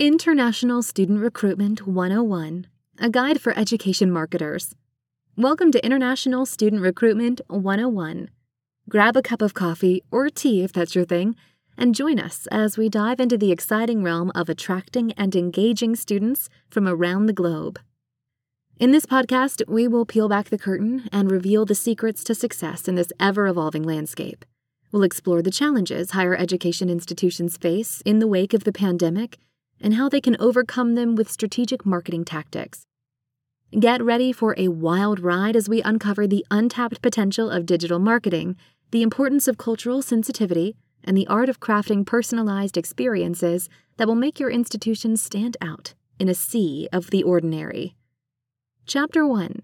International 0.00 0.82
Student 0.82 1.20
Recruitment 1.20 1.86
101, 1.86 2.66
a 2.98 3.08
guide 3.08 3.40
for 3.40 3.56
education 3.56 4.10
marketers. 4.10 4.74
Welcome 5.36 5.70
to 5.70 5.84
International 5.86 6.44
Student 6.46 6.82
Recruitment 6.82 7.40
101. 7.46 8.28
Grab 8.88 9.16
a 9.16 9.22
cup 9.22 9.40
of 9.40 9.54
coffee 9.54 10.02
or 10.10 10.30
tea 10.30 10.64
if 10.64 10.72
that's 10.72 10.96
your 10.96 11.04
thing, 11.04 11.36
and 11.78 11.94
join 11.94 12.18
us 12.18 12.48
as 12.50 12.76
we 12.76 12.88
dive 12.88 13.20
into 13.20 13.38
the 13.38 13.52
exciting 13.52 14.02
realm 14.02 14.32
of 14.34 14.48
attracting 14.48 15.12
and 15.12 15.36
engaging 15.36 15.94
students 15.94 16.48
from 16.68 16.88
around 16.88 17.26
the 17.26 17.32
globe. 17.32 17.78
In 18.80 18.90
this 18.90 19.06
podcast, 19.06 19.62
we 19.68 19.86
will 19.86 20.04
peel 20.04 20.28
back 20.28 20.48
the 20.48 20.58
curtain 20.58 21.08
and 21.12 21.30
reveal 21.30 21.64
the 21.64 21.76
secrets 21.76 22.24
to 22.24 22.34
success 22.34 22.88
in 22.88 22.96
this 22.96 23.12
ever 23.20 23.46
evolving 23.46 23.84
landscape. 23.84 24.44
We'll 24.90 25.04
explore 25.04 25.40
the 25.40 25.52
challenges 25.52 26.10
higher 26.10 26.34
education 26.34 26.90
institutions 26.90 27.56
face 27.56 28.02
in 28.04 28.18
the 28.18 28.26
wake 28.26 28.54
of 28.54 28.64
the 28.64 28.72
pandemic 28.72 29.38
and 29.84 29.94
how 29.94 30.08
they 30.08 30.20
can 30.20 30.36
overcome 30.40 30.94
them 30.94 31.14
with 31.14 31.30
strategic 31.30 31.84
marketing 31.84 32.24
tactics. 32.24 32.86
Get 33.78 34.02
ready 34.02 34.32
for 34.32 34.54
a 34.56 34.68
wild 34.68 35.20
ride 35.20 35.54
as 35.54 35.68
we 35.68 35.82
uncover 35.82 36.26
the 36.26 36.46
untapped 36.50 37.02
potential 37.02 37.50
of 37.50 37.66
digital 37.66 37.98
marketing, 37.98 38.56
the 38.92 39.02
importance 39.02 39.46
of 39.46 39.58
cultural 39.58 40.00
sensitivity, 40.00 40.74
and 41.04 41.16
the 41.16 41.26
art 41.26 41.50
of 41.50 41.60
crafting 41.60 42.06
personalized 42.06 42.78
experiences 42.78 43.68
that 43.98 44.08
will 44.08 44.14
make 44.14 44.40
your 44.40 44.50
institution 44.50 45.18
stand 45.18 45.56
out 45.60 45.92
in 46.18 46.30
a 46.30 46.34
sea 46.34 46.88
of 46.90 47.10
the 47.10 47.22
ordinary. 47.22 47.94
Chapter 48.86 49.26
1 49.26 49.60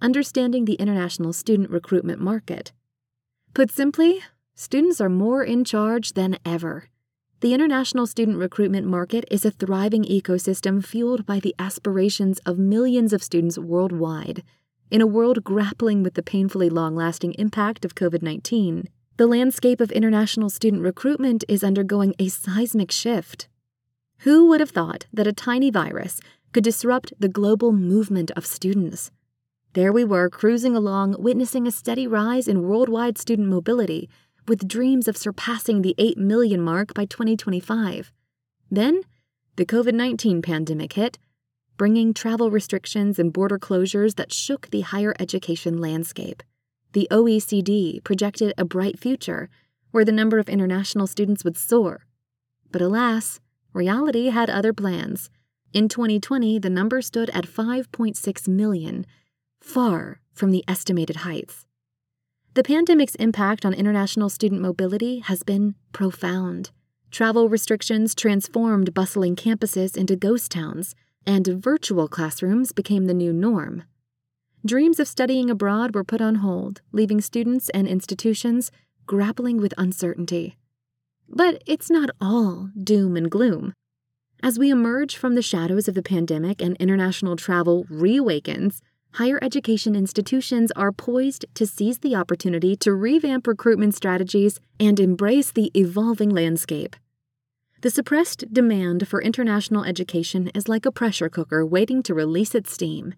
Understanding 0.00 0.64
the 0.64 0.74
International 0.74 1.34
Student 1.34 1.68
Recruitment 1.68 2.20
Market. 2.20 2.72
Put 3.52 3.70
simply, 3.70 4.20
students 4.54 5.02
are 5.02 5.10
more 5.10 5.44
in 5.44 5.64
charge 5.64 6.14
than 6.14 6.38
ever. 6.46 6.89
The 7.40 7.54
international 7.54 8.06
student 8.06 8.36
recruitment 8.36 8.86
market 8.86 9.24
is 9.30 9.46
a 9.46 9.50
thriving 9.50 10.04
ecosystem 10.04 10.84
fueled 10.84 11.24
by 11.24 11.40
the 11.40 11.54
aspirations 11.58 12.38
of 12.44 12.58
millions 12.58 13.14
of 13.14 13.22
students 13.22 13.56
worldwide. 13.56 14.42
In 14.90 15.00
a 15.00 15.06
world 15.06 15.42
grappling 15.42 16.02
with 16.02 16.14
the 16.14 16.22
painfully 16.22 16.68
long 16.68 16.94
lasting 16.94 17.32
impact 17.38 17.86
of 17.86 17.94
COVID 17.94 18.20
19, 18.20 18.90
the 19.16 19.26
landscape 19.26 19.80
of 19.80 19.90
international 19.90 20.50
student 20.50 20.82
recruitment 20.82 21.42
is 21.48 21.64
undergoing 21.64 22.14
a 22.18 22.28
seismic 22.28 22.92
shift. 22.92 23.48
Who 24.18 24.46
would 24.50 24.60
have 24.60 24.68
thought 24.68 25.06
that 25.10 25.26
a 25.26 25.32
tiny 25.32 25.70
virus 25.70 26.20
could 26.52 26.64
disrupt 26.64 27.14
the 27.18 27.28
global 27.28 27.72
movement 27.72 28.30
of 28.32 28.44
students? 28.44 29.10
There 29.72 29.94
we 29.94 30.04
were, 30.04 30.28
cruising 30.28 30.76
along, 30.76 31.16
witnessing 31.18 31.66
a 31.66 31.70
steady 31.70 32.06
rise 32.06 32.48
in 32.48 32.68
worldwide 32.68 33.16
student 33.16 33.48
mobility 33.48 34.10
with 34.48 34.68
dreams 34.68 35.08
of 35.08 35.16
surpassing 35.16 35.82
the 35.82 35.94
8 35.98 36.18
million 36.18 36.60
mark 36.60 36.94
by 36.94 37.04
2025. 37.04 38.12
Then, 38.70 39.02
the 39.56 39.66
COVID 39.66 39.94
19 39.94 40.42
pandemic 40.42 40.94
hit, 40.94 41.18
bringing 41.76 42.12
travel 42.12 42.50
restrictions 42.50 43.18
and 43.18 43.32
border 43.32 43.58
closures 43.58 44.16
that 44.16 44.32
shook 44.32 44.70
the 44.70 44.82
higher 44.82 45.14
education 45.18 45.78
landscape. 45.78 46.42
The 46.92 47.08
OECD 47.10 48.02
projected 48.04 48.52
a 48.58 48.64
bright 48.64 48.98
future 48.98 49.48
where 49.90 50.04
the 50.04 50.12
number 50.12 50.38
of 50.38 50.48
international 50.48 51.06
students 51.06 51.44
would 51.44 51.56
soar. 51.56 52.06
But 52.70 52.82
alas, 52.82 53.40
reality 53.72 54.26
had 54.26 54.50
other 54.50 54.72
plans. 54.72 55.30
In 55.72 55.88
2020, 55.88 56.58
the 56.58 56.70
number 56.70 57.00
stood 57.00 57.30
at 57.30 57.46
5.6 57.46 58.48
million, 58.48 59.06
far 59.60 60.20
from 60.32 60.50
the 60.50 60.64
estimated 60.66 61.16
heights. 61.16 61.66
The 62.54 62.64
pandemic's 62.64 63.14
impact 63.14 63.64
on 63.64 63.72
international 63.72 64.28
student 64.28 64.60
mobility 64.60 65.20
has 65.20 65.44
been 65.44 65.76
profound. 65.92 66.72
Travel 67.12 67.48
restrictions 67.48 68.12
transformed 68.12 68.92
bustling 68.92 69.36
campuses 69.36 69.96
into 69.96 70.16
ghost 70.16 70.50
towns, 70.50 70.96
and 71.24 71.46
virtual 71.46 72.08
classrooms 72.08 72.72
became 72.72 73.06
the 73.06 73.14
new 73.14 73.32
norm. 73.32 73.84
Dreams 74.66 74.98
of 74.98 75.06
studying 75.06 75.48
abroad 75.48 75.94
were 75.94 76.02
put 76.02 76.20
on 76.20 76.36
hold, 76.36 76.80
leaving 76.90 77.20
students 77.20 77.68
and 77.68 77.86
institutions 77.86 78.72
grappling 79.06 79.58
with 79.58 79.72
uncertainty. 79.78 80.58
But 81.28 81.62
it's 81.66 81.88
not 81.88 82.10
all 82.20 82.70
doom 82.82 83.16
and 83.16 83.30
gloom. 83.30 83.74
As 84.42 84.58
we 84.58 84.70
emerge 84.70 85.16
from 85.16 85.36
the 85.36 85.42
shadows 85.42 85.86
of 85.86 85.94
the 85.94 86.02
pandemic 86.02 86.60
and 86.60 86.76
international 86.78 87.36
travel 87.36 87.84
reawakens, 87.84 88.80
higher 89.12 89.38
education 89.42 89.96
institutions 89.96 90.70
are 90.72 90.92
poised 90.92 91.44
to 91.54 91.66
seize 91.66 91.98
the 91.98 92.14
opportunity 92.14 92.76
to 92.76 92.94
revamp 92.94 93.46
recruitment 93.46 93.94
strategies 93.94 94.60
and 94.78 95.00
embrace 95.00 95.50
the 95.50 95.70
evolving 95.74 96.30
landscape. 96.30 96.96
The 97.82 97.90
suppressed 97.90 98.52
demand 98.52 99.08
for 99.08 99.22
international 99.22 99.84
education 99.84 100.48
is 100.54 100.68
like 100.68 100.84
a 100.84 100.92
pressure 100.92 101.28
cooker 101.28 101.64
waiting 101.64 102.02
to 102.04 102.14
release 102.14 102.54
its 102.54 102.72
steam. 102.72 103.14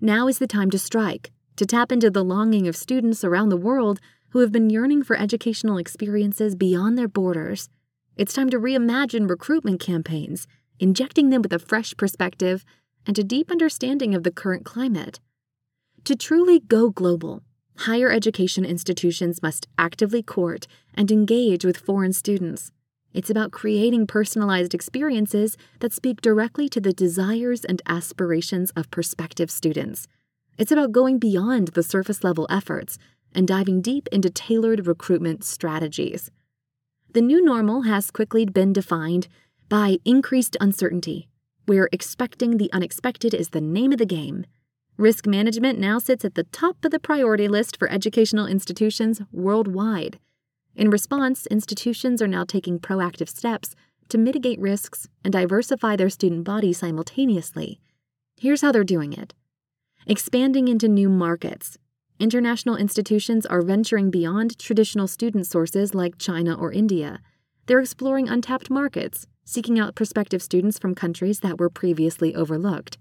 Now 0.00 0.28
is 0.28 0.38
the 0.38 0.46
time 0.46 0.70
to 0.70 0.78
strike, 0.78 1.30
to 1.56 1.66
tap 1.66 1.90
into 1.90 2.10
the 2.10 2.24
longing 2.24 2.68
of 2.68 2.76
students 2.76 3.24
around 3.24 3.48
the 3.48 3.56
world 3.56 4.00
who 4.30 4.40
have 4.40 4.52
been 4.52 4.70
yearning 4.70 5.02
for 5.02 5.16
educational 5.16 5.78
experiences 5.78 6.54
beyond 6.54 6.96
their 6.96 7.08
borders. 7.08 7.68
It's 8.16 8.34
time 8.34 8.50
to 8.50 8.58
reimagine 8.58 9.28
recruitment 9.28 9.80
campaigns, 9.80 10.46
injecting 10.78 11.30
them 11.30 11.42
with 11.42 11.52
a 11.52 11.58
fresh 11.58 11.94
perspective 11.96 12.64
and 13.06 13.18
a 13.18 13.24
deep 13.24 13.50
understanding 13.50 14.14
of 14.14 14.22
the 14.22 14.30
current 14.30 14.64
climate. 14.64 15.20
To 16.06 16.16
truly 16.16 16.58
go 16.58 16.90
global, 16.90 17.42
higher 17.76 18.10
education 18.10 18.64
institutions 18.64 19.40
must 19.40 19.68
actively 19.78 20.20
court 20.20 20.66
and 20.94 21.12
engage 21.12 21.64
with 21.64 21.76
foreign 21.76 22.12
students. 22.12 22.72
It's 23.14 23.30
about 23.30 23.52
creating 23.52 24.08
personalized 24.08 24.74
experiences 24.74 25.56
that 25.78 25.92
speak 25.92 26.20
directly 26.20 26.68
to 26.70 26.80
the 26.80 26.92
desires 26.92 27.64
and 27.64 27.80
aspirations 27.86 28.72
of 28.74 28.90
prospective 28.90 29.48
students. 29.48 30.08
It's 30.58 30.72
about 30.72 30.90
going 30.90 31.20
beyond 31.20 31.68
the 31.68 31.84
surface 31.84 32.24
level 32.24 32.48
efforts 32.50 32.98
and 33.32 33.46
diving 33.46 33.80
deep 33.80 34.08
into 34.10 34.28
tailored 34.28 34.88
recruitment 34.88 35.44
strategies. 35.44 36.32
The 37.12 37.22
new 37.22 37.44
normal 37.44 37.82
has 37.82 38.10
quickly 38.10 38.44
been 38.44 38.72
defined 38.72 39.28
by 39.68 39.98
increased 40.04 40.56
uncertainty, 40.60 41.28
where 41.66 41.88
expecting 41.92 42.56
the 42.56 42.72
unexpected 42.72 43.34
is 43.34 43.50
the 43.50 43.60
name 43.60 43.92
of 43.92 43.98
the 43.98 44.06
game. 44.06 44.46
Risk 44.98 45.26
management 45.26 45.78
now 45.78 45.98
sits 45.98 46.24
at 46.24 46.34
the 46.34 46.44
top 46.44 46.84
of 46.84 46.90
the 46.90 47.00
priority 47.00 47.48
list 47.48 47.78
for 47.78 47.90
educational 47.90 48.46
institutions 48.46 49.22
worldwide. 49.32 50.18
In 50.76 50.90
response, 50.90 51.46
institutions 51.46 52.20
are 52.20 52.28
now 52.28 52.44
taking 52.44 52.78
proactive 52.78 53.28
steps 53.28 53.74
to 54.08 54.18
mitigate 54.18 54.60
risks 54.60 55.08
and 55.24 55.32
diversify 55.32 55.96
their 55.96 56.10
student 56.10 56.44
body 56.44 56.72
simultaneously. 56.72 57.80
Here's 58.36 58.60
how 58.60 58.72
they're 58.72 58.84
doing 58.84 59.12
it 59.12 59.34
expanding 60.06 60.68
into 60.68 60.88
new 60.88 61.08
markets. 61.08 61.78
International 62.18 62.76
institutions 62.76 63.46
are 63.46 63.62
venturing 63.62 64.10
beyond 64.10 64.58
traditional 64.58 65.06
student 65.06 65.46
sources 65.46 65.94
like 65.94 66.18
China 66.18 66.54
or 66.54 66.72
India. 66.72 67.20
They're 67.66 67.80
exploring 67.80 68.28
untapped 68.28 68.68
markets, 68.68 69.26
seeking 69.44 69.78
out 69.78 69.94
prospective 69.94 70.42
students 70.42 70.78
from 70.78 70.94
countries 70.94 71.40
that 71.40 71.58
were 71.58 71.70
previously 71.70 72.34
overlooked. 72.34 72.98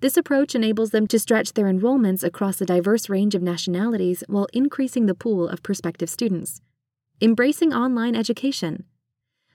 This 0.00 0.16
approach 0.16 0.54
enables 0.54 0.92
them 0.92 1.06
to 1.08 1.18
stretch 1.18 1.52
their 1.52 1.66
enrollments 1.66 2.24
across 2.24 2.58
a 2.60 2.66
diverse 2.66 3.10
range 3.10 3.34
of 3.34 3.42
nationalities 3.42 4.24
while 4.28 4.48
increasing 4.54 5.04
the 5.04 5.14
pool 5.14 5.46
of 5.46 5.62
prospective 5.62 6.08
students. 6.08 6.62
Embracing 7.20 7.74
online 7.74 8.16
education. 8.16 8.84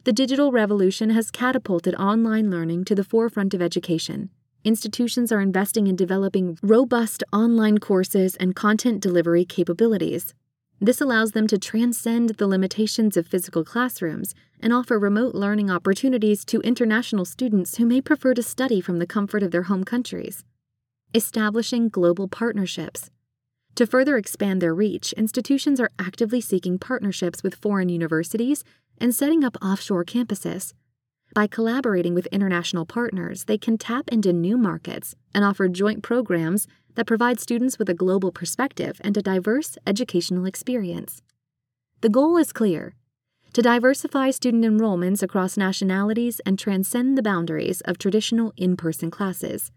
The 0.03 0.13
digital 0.13 0.51
revolution 0.51 1.09
has 1.09 1.31
catapulted 1.31 1.95
online 1.95 2.51
learning 2.51 2.85
to 2.85 2.93
the 2.93 3.03
forefront 3.03 3.55
of 3.55 3.61
education. 3.61 4.29
Institutions 4.63 5.31
are 5.31 5.41
investing 5.41 5.87
in 5.87 5.95
developing 5.95 6.59
robust 6.61 7.23
online 7.33 7.79
courses 7.79 8.35
and 8.35 8.55
content 8.55 9.01
delivery 9.01 9.45
capabilities. 9.45 10.35
This 10.79 11.01
allows 11.01 11.31
them 11.31 11.47
to 11.47 11.57
transcend 11.57 12.29
the 12.37 12.45
limitations 12.45 13.17
of 13.17 13.25
physical 13.25 13.63
classrooms 13.63 14.35
and 14.61 14.73
offer 14.73 14.97
remote 14.97 15.35
learning 15.35 15.69
opportunities 15.69 16.45
to 16.45 16.61
international 16.61 17.25
students 17.25 17.77
who 17.77 17.85
may 17.85 18.01
prefer 18.01 18.33
to 18.33 18.43
study 18.43 18.81
from 18.81 18.99
the 18.99 19.07
comfort 19.07 19.43
of 19.43 19.51
their 19.51 19.63
home 19.63 19.83
countries. 19.83 20.43
Establishing 21.13 21.89
global 21.89 22.27
partnerships. 22.27 23.09
To 23.75 23.85
further 23.85 24.17
expand 24.17 24.61
their 24.61 24.73
reach, 24.73 25.13
institutions 25.13 25.79
are 25.79 25.91
actively 25.99 26.39
seeking 26.39 26.79
partnerships 26.79 27.43
with 27.43 27.55
foreign 27.55 27.89
universities 27.89 28.63
and 28.99 29.13
setting 29.13 29.43
up 29.43 29.57
offshore 29.61 30.05
campuses. 30.05 30.73
By 31.33 31.47
collaborating 31.47 32.13
with 32.13 32.27
international 32.27 32.85
partners, 32.85 33.43
they 33.43 33.57
can 33.57 33.77
tap 33.77 34.07
into 34.09 34.31
new 34.31 34.57
markets 34.57 35.15
and 35.33 35.43
offer 35.43 35.67
joint 35.67 36.03
programs 36.03 36.67
that 36.95 37.07
provide 37.07 37.41
students 37.41 37.77
with 37.77 37.89
a 37.89 37.93
global 37.93 38.31
perspective 38.31 39.01
and 39.03 39.17
a 39.17 39.21
diverse 39.21 39.77
educational 39.85 40.45
experience. 40.45 41.21
The 41.99 42.09
goal 42.09 42.37
is 42.37 42.53
clear 42.53 42.93
to 43.55 43.61
diversify 43.61 44.31
student 44.31 44.65
enrollments 44.65 45.23
across 45.23 45.55
nationalities 45.55 46.41
and 46.45 46.59
transcend 46.59 47.17
the 47.17 47.23
boundaries 47.23 47.79
of 47.85 47.97
traditional 47.97 48.51
in 48.57 48.75
person 48.75 49.09
classes. 49.09 49.71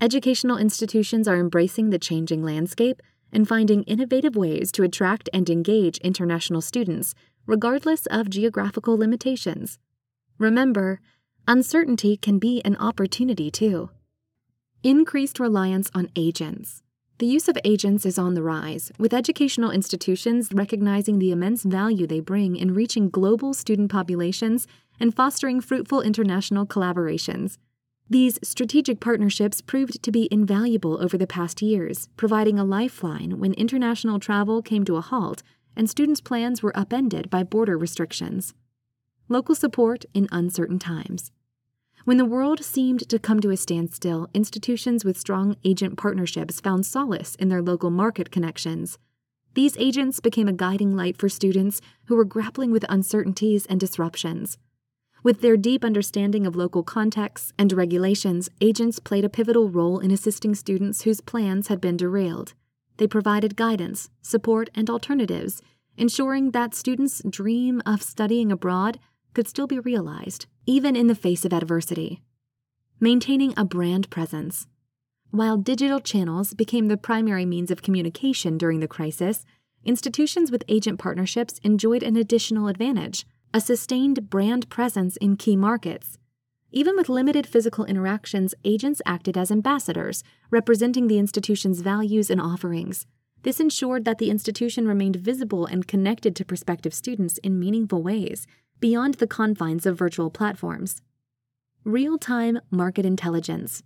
Educational 0.00 0.58
institutions 0.58 1.28
are 1.28 1.36
embracing 1.36 1.90
the 1.90 2.00
changing 2.00 2.42
landscape 2.42 3.00
and 3.30 3.46
finding 3.46 3.84
innovative 3.84 4.34
ways 4.34 4.72
to 4.72 4.82
attract 4.82 5.28
and 5.32 5.48
engage 5.48 5.98
international 5.98 6.60
students, 6.60 7.14
regardless 7.46 8.06
of 8.06 8.28
geographical 8.28 8.98
limitations. 8.98 9.78
Remember, 10.36 10.98
uncertainty 11.46 12.16
can 12.16 12.40
be 12.40 12.60
an 12.64 12.74
opportunity 12.78 13.52
too. 13.52 13.88
Increased 14.82 15.38
reliance 15.38 15.92
on 15.94 16.10
agents. 16.16 16.82
The 17.18 17.26
use 17.26 17.48
of 17.48 17.56
agents 17.64 18.04
is 18.04 18.18
on 18.18 18.34
the 18.34 18.42
rise, 18.42 18.92
with 18.98 19.14
educational 19.14 19.70
institutions 19.70 20.50
recognizing 20.52 21.18
the 21.18 21.30
immense 21.30 21.62
value 21.62 22.06
they 22.06 22.20
bring 22.20 22.56
in 22.56 22.74
reaching 22.74 23.08
global 23.08 23.54
student 23.54 23.90
populations 23.90 24.66
and 25.00 25.14
fostering 25.14 25.62
fruitful 25.62 26.02
international 26.02 26.66
collaborations. 26.66 27.56
These 28.10 28.38
strategic 28.42 29.00
partnerships 29.00 29.62
proved 29.62 30.02
to 30.02 30.12
be 30.12 30.28
invaluable 30.30 31.02
over 31.02 31.16
the 31.16 31.26
past 31.26 31.62
years, 31.62 32.10
providing 32.18 32.58
a 32.58 32.64
lifeline 32.64 33.38
when 33.40 33.54
international 33.54 34.20
travel 34.20 34.60
came 34.60 34.84
to 34.84 34.96
a 34.96 35.00
halt 35.00 35.42
and 35.74 35.88
students' 35.88 36.20
plans 36.20 36.62
were 36.62 36.76
upended 36.76 37.30
by 37.30 37.42
border 37.42 37.78
restrictions. 37.78 38.52
Local 39.30 39.54
support 39.54 40.04
in 40.12 40.28
uncertain 40.30 40.78
times. 40.78 41.32
When 42.06 42.18
the 42.18 42.24
world 42.24 42.62
seemed 42.64 43.08
to 43.08 43.18
come 43.18 43.40
to 43.40 43.50
a 43.50 43.56
standstill, 43.56 44.28
institutions 44.32 45.04
with 45.04 45.18
strong 45.18 45.56
agent 45.64 45.98
partnerships 45.98 46.60
found 46.60 46.86
solace 46.86 47.34
in 47.34 47.48
their 47.48 47.60
local 47.60 47.90
market 47.90 48.30
connections. 48.30 48.96
These 49.54 49.76
agents 49.76 50.20
became 50.20 50.46
a 50.46 50.52
guiding 50.52 50.94
light 50.94 51.16
for 51.16 51.28
students 51.28 51.80
who 52.04 52.14
were 52.14 52.24
grappling 52.24 52.70
with 52.70 52.84
uncertainties 52.88 53.66
and 53.66 53.80
disruptions. 53.80 54.56
With 55.24 55.40
their 55.40 55.56
deep 55.56 55.84
understanding 55.84 56.46
of 56.46 56.54
local 56.54 56.84
contexts 56.84 57.52
and 57.58 57.72
regulations, 57.72 58.48
agents 58.60 59.00
played 59.00 59.24
a 59.24 59.28
pivotal 59.28 59.68
role 59.68 59.98
in 59.98 60.12
assisting 60.12 60.54
students 60.54 61.02
whose 61.02 61.20
plans 61.20 61.66
had 61.66 61.80
been 61.80 61.96
derailed. 61.96 62.54
They 62.98 63.08
provided 63.08 63.56
guidance, 63.56 64.10
support, 64.22 64.70
and 64.76 64.88
alternatives, 64.88 65.60
ensuring 65.96 66.52
that 66.52 66.72
students' 66.72 67.20
dream 67.28 67.82
of 67.84 68.00
studying 68.00 68.52
abroad 68.52 69.00
could 69.36 69.46
still 69.46 69.66
be 69.66 69.78
realized, 69.78 70.46
even 70.64 70.96
in 70.96 71.08
the 71.08 71.14
face 71.14 71.44
of 71.44 71.52
adversity. 71.52 72.22
Maintaining 73.00 73.52
a 73.54 73.66
brand 73.66 74.08
presence. 74.08 74.66
While 75.30 75.58
digital 75.58 76.00
channels 76.00 76.54
became 76.54 76.88
the 76.88 76.96
primary 76.96 77.44
means 77.44 77.70
of 77.70 77.82
communication 77.82 78.56
during 78.56 78.80
the 78.80 78.88
crisis, 78.88 79.44
institutions 79.84 80.50
with 80.50 80.64
agent 80.68 80.98
partnerships 80.98 81.60
enjoyed 81.62 82.02
an 82.02 82.16
additional 82.16 82.66
advantage 82.66 83.26
a 83.52 83.60
sustained 83.60 84.30
brand 84.30 84.70
presence 84.70 85.18
in 85.18 85.36
key 85.36 85.54
markets. 85.54 86.16
Even 86.72 86.96
with 86.96 87.10
limited 87.10 87.46
physical 87.46 87.84
interactions, 87.84 88.54
agents 88.64 89.02
acted 89.04 89.36
as 89.36 89.50
ambassadors, 89.50 90.24
representing 90.50 91.08
the 91.08 91.18
institution's 91.18 91.82
values 91.82 92.30
and 92.30 92.40
offerings. 92.40 93.06
This 93.42 93.60
ensured 93.60 94.06
that 94.06 94.16
the 94.16 94.30
institution 94.30 94.88
remained 94.88 95.16
visible 95.16 95.66
and 95.66 95.86
connected 95.86 96.34
to 96.36 96.44
prospective 96.44 96.94
students 96.94 97.36
in 97.38 97.60
meaningful 97.60 98.02
ways, 98.02 98.46
beyond 98.80 99.14
the 99.14 99.26
confines 99.26 99.86
of 99.86 99.98
virtual 99.98 100.30
platforms. 100.30 101.02
Real 101.84 102.18
time 102.18 102.60
market 102.70 103.06
intelligence. 103.06 103.82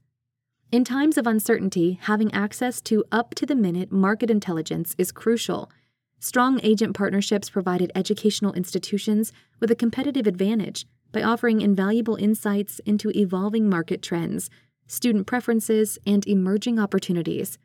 In 0.73 0.85
times 0.85 1.19
of 1.19 1.27
uncertainty, 1.27 1.99
having 2.03 2.33
access 2.33 2.81
to 2.83 3.05
up 3.11 3.35
to 3.35 3.45
the 3.45 3.57
minute 3.57 3.91
market 3.91 4.31
intelligence 4.31 4.95
is 4.99 5.13
crucial. 5.13 5.71
Strong 6.19 6.61
agent 6.63 6.97
partnerships 6.97 7.51
provided 7.51 7.91
educational 7.95 8.53
institutions 8.53 9.33
with 9.59 9.71
a 9.71 9.75
competitive 9.75 10.27
advantage 10.27 10.87
by 11.13 11.23
offering 11.23 11.61
invaluable 11.61 12.17
insights 12.17 12.79
into 12.87 13.11
evolving 13.17 13.69
market 13.69 14.01
trends, 14.01 14.49
student 14.87 15.27
preferences, 15.27 15.99
and 16.07 16.27
emerging 16.27 16.79
opportunities. 16.79 17.59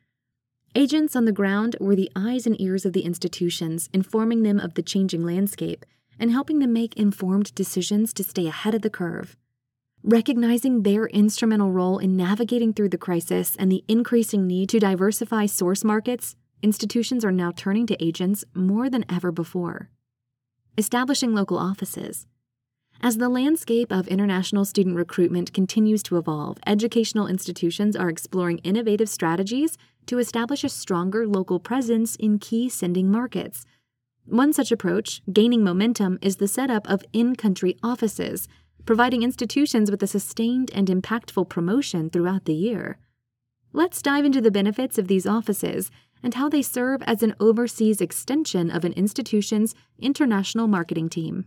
Agents 0.73 1.15
on 1.15 1.25
the 1.25 1.31
ground 1.31 1.75
were 1.79 1.95
the 1.95 2.11
eyes 2.15 2.45
and 2.45 2.59
ears 2.59 2.85
of 2.85 2.93
the 2.93 3.05
institutions, 3.05 3.89
informing 3.93 4.43
them 4.43 4.59
of 4.59 4.73
the 4.73 4.83
changing 4.83 5.23
landscape 5.23 5.85
and 6.19 6.31
helping 6.31 6.59
them 6.59 6.73
make 6.73 6.95
informed 6.95 7.53
decisions 7.55 8.13
to 8.13 8.23
stay 8.23 8.47
ahead 8.47 8.73
of 8.73 8.81
the 8.81 8.89
curve. 8.89 9.35
Recognizing 10.03 10.83
their 10.83 11.07
instrumental 11.07 11.71
role 11.71 11.97
in 11.97 12.15
navigating 12.15 12.73
through 12.73 12.89
the 12.89 12.97
crisis 12.97 13.55
and 13.57 13.71
the 13.71 13.83
increasing 13.87 14.45
need 14.45 14.69
to 14.69 14.79
diversify 14.79 15.47
source 15.47 15.83
markets, 15.83 16.35
institutions 16.61 17.25
are 17.25 17.31
now 17.31 17.51
turning 17.51 17.87
to 17.87 18.03
agents 18.03 18.45
more 18.53 18.89
than 18.89 19.03
ever 19.09 19.31
before. 19.31 19.89
Establishing 20.77 21.33
local 21.33 21.57
offices. 21.57 22.27
As 23.01 23.17
the 23.17 23.29
landscape 23.29 23.91
of 23.91 24.07
international 24.07 24.63
student 24.63 24.95
recruitment 24.95 25.53
continues 25.53 26.01
to 26.03 26.17
evolve, 26.17 26.57
educational 26.65 27.27
institutions 27.27 27.95
are 27.95 28.09
exploring 28.09 28.59
innovative 28.59 29.09
strategies 29.09 29.77
to 30.05 30.19
establish 30.19 30.63
a 30.63 30.69
stronger 30.69 31.27
local 31.27 31.59
presence 31.59 32.15
in 32.15 32.39
key 32.39 32.69
sending 32.69 33.11
markets 33.11 33.65
one 34.25 34.53
such 34.53 34.71
approach, 34.71 35.21
gaining 35.31 35.63
momentum, 35.63 36.17
is 36.21 36.37
the 36.37 36.47
setup 36.47 36.89
of 36.89 37.03
in 37.13 37.35
country 37.35 37.77
offices, 37.83 38.47
providing 38.85 39.23
institutions 39.23 39.91
with 39.91 40.01
a 40.03 40.07
sustained 40.07 40.71
and 40.73 40.87
impactful 40.87 41.49
promotion 41.49 42.09
throughout 42.09 42.45
the 42.45 42.53
year. 42.53 42.97
Let's 43.73 44.01
dive 44.01 44.25
into 44.25 44.41
the 44.41 44.51
benefits 44.51 44.97
of 44.97 45.07
these 45.07 45.27
offices 45.27 45.91
and 46.23 46.33
how 46.33 46.49
they 46.49 46.61
serve 46.61 47.03
as 47.03 47.21
an 47.21 47.35
overseas 47.39 48.01
extension 48.01 48.71
of 48.71 48.83
an 48.83 48.93
institution's 48.93 49.75
international 49.99 50.67
marketing 50.67 51.09
team. 51.09 51.45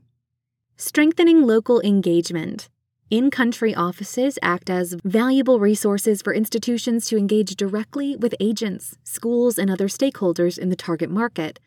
Strengthening 0.76 1.42
local 1.42 1.80
engagement. 1.80 2.68
In 3.10 3.30
country 3.30 3.74
offices 3.74 4.38
act 4.42 4.68
as 4.68 4.94
valuable 5.02 5.58
resources 5.58 6.20
for 6.20 6.34
institutions 6.34 7.06
to 7.06 7.16
engage 7.16 7.56
directly 7.56 8.14
with 8.14 8.34
agents, 8.38 8.98
schools, 9.02 9.58
and 9.58 9.70
other 9.70 9.88
stakeholders 9.88 10.58
in 10.58 10.68
the 10.68 10.76
target 10.76 11.10
market 11.10 11.58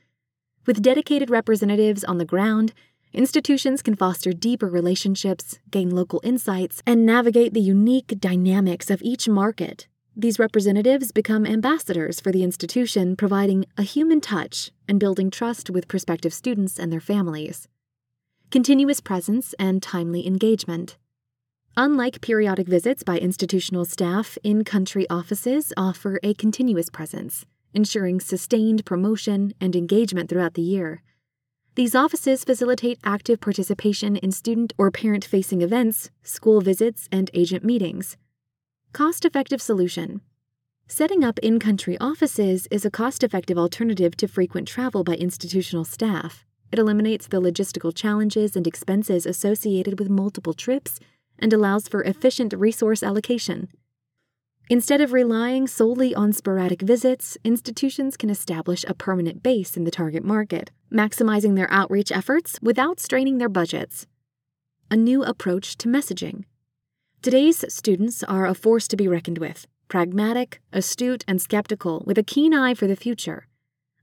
with 0.65 0.81
dedicated 0.81 1.29
representatives 1.29 2.03
on 2.03 2.17
the 2.17 2.25
ground, 2.25 2.73
institutions 3.13 3.81
can 3.81 3.95
foster 3.95 4.31
deeper 4.31 4.67
relationships, 4.67 5.59
gain 5.69 5.89
local 5.89 6.21
insights, 6.23 6.83
and 6.85 7.05
navigate 7.05 7.53
the 7.53 7.61
unique 7.61 8.19
dynamics 8.19 8.89
of 8.89 9.01
each 9.01 9.27
market. 9.27 9.87
These 10.15 10.39
representatives 10.39 11.11
become 11.11 11.45
ambassadors 11.45 12.19
for 12.19 12.31
the 12.31 12.43
institution, 12.43 13.15
providing 13.15 13.65
a 13.77 13.83
human 13.83 14.21
touch 14.21 14.71
and 14.87 14.99
building 14.99 15.31
trust 15.31 15.69
with 15.69 15.87
prospective 15.87 16.33
students 16.33 16.77
and 16.77 16.91
their 16.91 16.99
families. 16.99 17.67
Continuous 18.51 18.99
presence 18.99 19.55
and 19.57 19.81
timely 19.81 20.27
engagement. 20.27 20.97
Unlike 21.77 22.19
periodic 22.19 22.67
visits 22.67 23.01
by 23.01 23.17
institutional 23.17 23.85
staff, 23.85 24.37
in 24.43 24.65
country 24.65 25.09
offices 25.09 25.71
offer 25.77 26.19
a 26.21 26.33
continuous 26.33 26.89
presence 26.89 27.45
ensuring 27.73 28.19
sustained 28.19 28.85
promotion 28.85 29.53
and 29.59 29.75
engagement 29.75 30.29
throughout 30.29 30.53
the 30.53 30.61
year. 30.61 31.01
These 31.75 31.95
offices 31.95 32.43
facilitate 32.43 32.99
active 33.03 33.39
participation 33.39 34.17
in 34.17 34.31
student 34.31 34.73
or 34.77 34.91
parent 34.91 35.23
facing 35.23 35.61
events, 35.61 36.09
school 36.21 36.59
visits, 36.59 37.07
and 37.11 37.31
agent 37.33 37.63
meetings. 37.63 38.17
Cost 38.91 39.23
effective 39.23 39.61
solution 39.61 40.21
Setting 40.87 41.23
up 41.23 41.39
in 41.39 41.57
country 41.57 41.97
offices 41.99 42.67
is 42.69 42.83
a 42.83 42.91
cost 42.91 43.23
effective 43.23 43.57
alternative 43.57 44.17
to 44.17 44.27
frequent 44.27 44.67
travel 44.67 45.05
by 45.05 45.15
institutional 45.15 45.85
staff. 45.85 46.45
It 46.69 46.79
eliminates 46.79 47.27
the 47.27 47.41
logistical 47.41 47.95
challenges 47.95 48.57
and 48.57 48.67
expenses 48.67 49.25
associated 49.25 49.97
with 49.97 50.09
multiple 50.09 50.53
trips 50.53 50.99
and 51.39 51.53
allows 51.53 51.87
for 51.87 52.03
efficient 52.03 52.53
resource 52.53 53.01
allocation. 53.01 53.69
Instead 54.69 55.01
of 55.01 55.11
relying 55.11 55.67
solely 55.67 56.15
on 56.15 56.31
sporadic 56.31 56.81
visits, 56.81 57.37
institutions 57.43 58.15
can 58.15 58.29
establish 58.29 58.85
a 58.87 58.93
permanent 58.93 59.43
base 59.43 59.75
in 59.75 59.83
the 59.83 59.91
target 59.91 60.23
market, 60.23 60.71
maximizing 60.91 61.55
their 61.55 61.71
outreach 61.71 62.11
efforts 62.11 62.57
without 62.61 62.99
straining 62.99 63.37
their 63.37 63.49
budgets. 63.49 64.07
A 64.89 64.95
new 64.95 65.23
approach 65.23 65.77
to 65.77 65.87
messaging. 65.87 66.45
Today's 67.21 67.63
students 67.73 68.23
are 68.23 68.45
a 68.45 68.53
force 68.53 68.87
to 68.87 68.97
be 68.97 69.07
reckoned 69.07 69.37
with, 69.37 69.67
pragmatic, 69.87 70.61
astute, 70.71 71.23
and 71.27 71.41
skeptical, 71.41 72.03
with 72.07 72.17
a 72.17 72.23
keen 72.23 72.53
eye 72.53 72.73
for 72.73 72.87
the 72.87 72.95
future. 72.95 73.47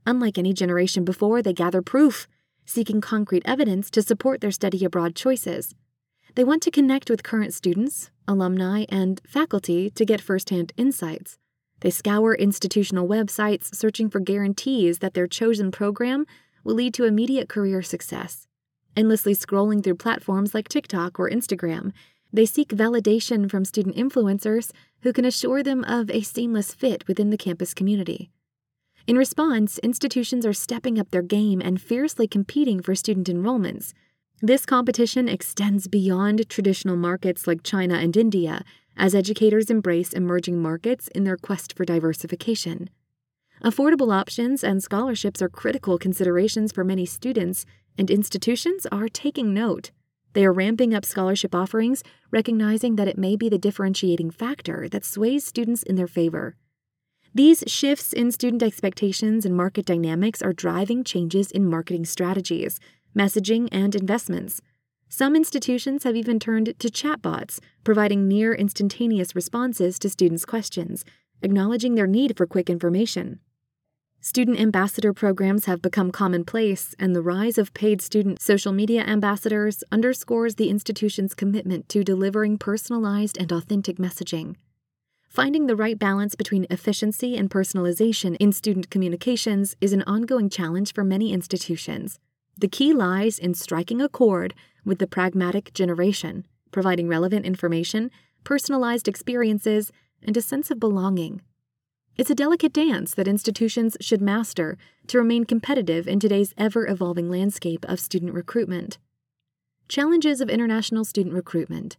Unlike 0.07 0.39
any 0.39 0.53
generation 0.53 1.05
before, 1.05 1.43
they 1.43 1.53
gather 1.53 1.83
proof, 1.83 2.29
seeking 2.65 3.01
concrete 3.01 3.43
evidence 3.47 3.91
to 3.91 4.03
support 4.03 4.41
their 4.41 4.51
study 4.51 4.85
abroad 4.85 5.15
choices. 5.15 5.75
They 6.35 6.45
want 6.45 6.63
to 6.63 6.71
connect 6.71 7.11
with 7.11 7.23
current 7.23 7.55
students, 7.55 8.11
alumni, 8.27 8.85
and 8.89 9.21
faculty 9.27 9.91
to 9.91 10.05
get 10.05 10.21
firsthand 10.21 10.73
insights. 10.77 11.39
They 11.81 11.91
scour 11.91 12.35
institutional 12.35 13.09
websites 13.09 13.75
searching 13.75 14.11
for 14.11 14.21
guarantees 14.21 14.99
that 14.99 15.15
their 15.15 15.27
chosen 15.27 15.71
program 15.71 16.27
will 16.65 16.75
lead 16.75 16.95
to 16.95 17.05
immediate 17.05 17.49
career 17.49 17.83
success. 17.83 18.47
Endlessly 18.97 19.35
scrolling 19.35 19.83
through 19.83 19.95
platforms 19.95 20.55
like 20.55 20.69
TikTok 20.69 21.19
or 21.21 21.31
Instagram, 21.31 21.93
they 22.33 22.45
seek 22.45 22.71
validation 22.71 23.51
from 23.51 23.65
student 23.65 23.97
influencers 23.97 24.73
who 25.03 25.13
can 25.13 25.25
assure 25.25 25.63
them 25.63 25.85
of 25.85 26.11
a 26.11 26.23
seamless 26.23 26.75
fit 26.75 27.07
within 27.07 27.31
the 27.31 27.39
campus 27.39 27.73
community. 27.73 28.31
In 29.07 29.17
response, 29.17 29.79
institutions 29.79 30.45
are 30.45 30.53
stepping 30.53 30.99
up 30.99 31.11
their 31.11 31.23
game 31.23 31.63
and 31.65 31.81
fiercely 31.81 32.29
competing 32.29 32.83
for 32.83 32.95
student 32.95 33.29
enrollments 33.29 33.95
this 34.41 34.65
competition 34.65 35.29
extends 35.29 35.89
beyond 35.89 36.49
traditional 36.49 36.97
markets 36.97 37.47
like 37.47 37.63
China 37.65 37.95
and 37.95 38.17
India 38.17 38.65
as 38.97 39.15
educators 39.15 39.71
embrace 39.71 40.13
emerging 40.13 40.61
markets 40.61 41.09
in 41.09 41.25
their 41.25 41.37
quest 41.37 41.77
for 41.77 41.85
diversification. 41.85 42.89
Affordable 43.65 44.15
options 44.15 44.63
and 44.63 44.83
scholarships 44.83 45.43
are 45.43 45.49
critical 45.49 45.99
considerations 45.99 46.71
for 46.71 46.85
many 46.85 47.05
students, 47.05 47.65
and 47.97 48.11
institutions 48.11 48.87
are 48.93 49.09
taking 49.09 49.53
note. 49.53 49.91
They 50.35 50.45
are 50.45 50.53
ramping 50.53 50.95
up 50.95 51.05
scholarship 51.05 51.55
offerings, 51.55 52.05
recognizing 52.31 52.95
that 52.95 53.09
it 53.09 53.19
may 53.19 53.35
be 53.35 53.49
the 53.49 53.59
differentiating 53.59 54.31
factor 54.31 54.89
that 54.91 55.05
sways 55.05 55.45
students 55.45 55.83
in 55.83 55.97
their 55.97 56.07
favor. 56.07 56.55
These 57.35 57.65
shifts 57.67 58.13
in 58.13 58.31
student 58.31 58.63
expectations 58.63 59.45
and 59.45 59.57
market 59.57 59.85
dynamics 59.85 60.41
are 60.43 60.53
driving 60.53 61.03
changes 61.03 61.51
in 61.51 61.69
marketing 61.69 62.05
strategies, 62.05 62.79
messaging, 63.17 63.69
and 63.73 63.95
investments. 63.95 64.61
Some 65.09 65.35
institutions 65.35 66.05
have 66.05 66.17
even 66.17 66.39
turned 66.39 66.75
to 66.79 66.89
chatbots, 66.89 67.61
providing 67.83 68.29
near 68.29 68.53
instantaneous 68.53 69.35
responses 69.35 69.99
to 70.01 70.11
students' 70.11 70.45
questions, 70.45 71.05
acknowledging 71.43 71.95
their 71.95 72.07
need 72.07 72.37
for 72.37 72.47
quick 72.47 72.69
information. 72.69 73.41
Student 74.21 74.61
ambassador 74.61 75.13
programs 75.13 75.67
have 75.67 75.81
become 75.81 76.11
commonplace, 76.11 76.95
and 76.99 77.15
the 77.15 77.23
rise 77.23 77.57
of 77.57 77.73
paid 77.73 78.03
student 78.03 78.43
social 78.43 78.73
media 78.73 79.03
ambassadors 79.03 79.85
underscores 79.93 80.57
the 80.57 80.69
institution's 80.69 81.35
commitment 81.35 81.89
to 81.89 82.03
delivering 82.03 82.59
personalized 82.59 83.39
and 83.39 83.53
authentic 83.53 83.97
messaging. 83.97 84.57
Finding 85.29 85.67
the 85.67 85.77
right 85.77 85.99
balance 85.99 86.35
between 86.35 86.67
efficiency 86.69 87.37
and 87.37 87.49
personalization 87.49 88.37
in 88.41 88.51
student 88.51 88.91
communications 88.91 89.77
is 89.81 89.93
an 89.93 90.03
ongoing 90.03 90.51
challenge 90.51 90.93
for 90.93 91.05
many 91.05 91.33
institutions. 91.33 92.19
The 92.59 92.69
key 92.69 92.93
lies 92.93 93.39
in 93.39 93.55
striking 93.55 94.01
a 94.01 94.09
chord 94.09 94.53
with 94.85 94.99
the 94.99 95.07
pragmatic 95.07 95.73
generation, 95.75 96.45
providing 96.73 97.07
relevant 97.07 97.47
information, 97.47 98.11
personalized 98.43 99.07
experiences, 99.07 99.93
and 100.23 100.37
a 100.37 100.43
sense 100.43 100.69
of 100.73 100.81
belonging. 100.81 101.41
It's 102.17 102.31
a 102.31 102.35
delicate 102.35 102.73
dance 102.73 103.15
that 103.15 103.29
institutions 103.29 103.97
should 104.01 104.21
master 104.21 104.77
to 105.07 105.19
remain 105.19 105.45
competitive 105.45 106.09
in 106.09 106.19
today's 106.19 106.53
ever 106.59 106.85
evolving 106.89 107.31
landscape 107.31 107.85
of 107.89 108.01
student 108.01 108.35
recruitment. 108.35 108.99
Challenges 109.89 110.41
of 110.41 110.51
international 110.51 111.05
student 111.05 111.37
recruitment. 111.37 111.97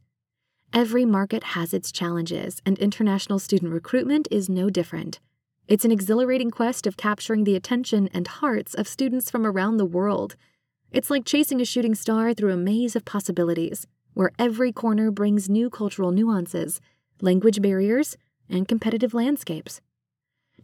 Every 0.74 1.06
market 1.06 1.44
has 1.56 1.74
its 1.74 1.90
challenges, 1.90 2.62
and 2.66 2.78
international 2.80 3.40
student 3.40 3.72
recruitment 3.72 4.28
is 4.30 4.50
no 4.50 4.70
different. 4.70 5.22
It's 5.70 5.86
an 5.86 5.92
exhilarating 5.92 6.52
quest 6.52 6.86
of 6.86 6.98
capturing 6.98 7.46
the 7.46 7.56
attention 7.56 8.10
and 8.14 8.28
hearts 8.28 8.74
of 8.74 8.88
students 8.90 9.32
from 9.32 9.46
around 9.46 9.78
the 9.78 9.86
world. 9.86 10.36
It's 10.92 11.12
like 11.12 11.24
chasing 11.24 11.62
a 11.62 11.66
shooting 11.66 11.94
star 11.94 12.34
through 12.34 12.52
a 12.52 12.58
maze 12.58 12.96
of 12.96 13.06
possibilities, 13.06 13.86
where 14.16 14.32
every 14.40 14.72
corner 14.72 15.12
brings 15.12 15.48
new 15.48 15.70
cultural 15.70 16.12
nuances, 16.12 16.82
language 17.22 17.62
barriers, 17.62 18.18
and 18.50 18.68
competitive 18.68 19.14
landscapes. 19.14 19.82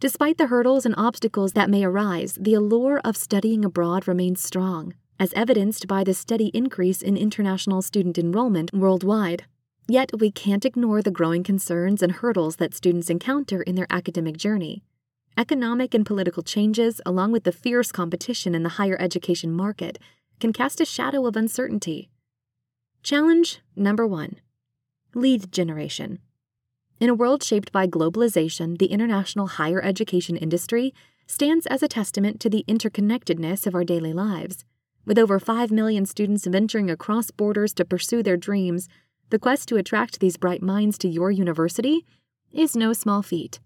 Despite 0.00 0.36
the 0.36 0.48
hurdles 0.48 0.84
and 0.84 0.96
obstacles 0.98 1.52
that 1.52 1.70
may 1.70 1.84
arise, 1.84 2.36
the 2.40 2.54
allure 2.54 3.00
of 3.04 3.16
studying 3.16 3.64
abroad 3.64 4.08
remains 4.08 4.42
strong, 4.42 4.94
as 5.20 5.32
evidenced 5.34 5.86
by 5.86 6.02
the 6.02 6.12
steady 6.12 6.48
increase 6.48 7.02
in 7.02 7.16
international 7.16 7.80
student 7.80 8.18
enrollment 8.18 8.74
worldwide. 8.74 9.44
Yet, 9.86 10.10
we 10.18 10.32
can't 10.32 10.64
ignore 10.64 11.02
the 11.02 11.12
growing 11.12 11.44
concerns 11.44 12.02
and 12.02 12.10
hurdles 12.10 12.56
that 12.56 12.74
students 12.74 13.08
encounter 13.08 13.62
in 13.62 13.76
their 13.76 13.86
academic 13.88 14.36
journey. 14.36 14.82
Economic 15.38 15.94
and 15.94 16.04
political 16.04 16.42
changes, 16.42 17.00
along 17.06 17.30
with 17.30 17.44
the 17.44 17.52
fierce 17.52 17.92
competition 17.92 18.54
in 18.54 18.62
the 18.64 18.70
higher 18.70 18.96
education 18.98 19.52
market, 19.52 19.98
can 20.40 20.52
cast 20.52 20.80
a 20.80 20.84
shadow 20.84 21.26
of 21.26 21.36
uncertainty. 21.36 22.10
Challenge 23.02 23.60
number 23.74 24.06
one 24.06 24.36
Lead 25.14 25.50
generation. 25.52 26.18
In 26.98 27.08
a 27.08 27.14
world 27.14 27.42
shaped 27.42 27.72
by 27.72 27.86
globalization, 27.86 28.78
the 28.78 28.86
international 28.86 29.46
higher 29.46 29.82
education 29.82 30.36
industry 30.36 30.94
stands 31.26 31.66
as 31.66 31.82
a 31.82 31.88
testament 31.88 32.40
to 32.40 32.50
the 32.50 32.64
interconnectedness 32.68 33.66
of 33.66 33.74
our 33.74 33.84
daily 33.84 34.12
lives. 34.12 34.64
With 35.04 35.18
over 35.18 35.38
5 35.38 35.70
million 35.70 36.06
students 36.06 36.46
venturing 36.46 36.90
across 36.90 37.30
borders 37.30 37.72
to 37.74 37.84
pursue 37.84 38.22
their 38.22 38.36
dreams, 38.36 38.88
the 39.30 39.38
quest 39.38 39.68
to 39.68 39.76
attract 39.76 40.20
these 40.20 40.36
bright 40.36 40.62
minds 40.62 40.98
to 40.98 41.08
your 41.08 41.30
university 41.30 42.04
is 42.52 42.76
no 42.76 42.92
small 42.92 43.22
feat. 43.22 43.60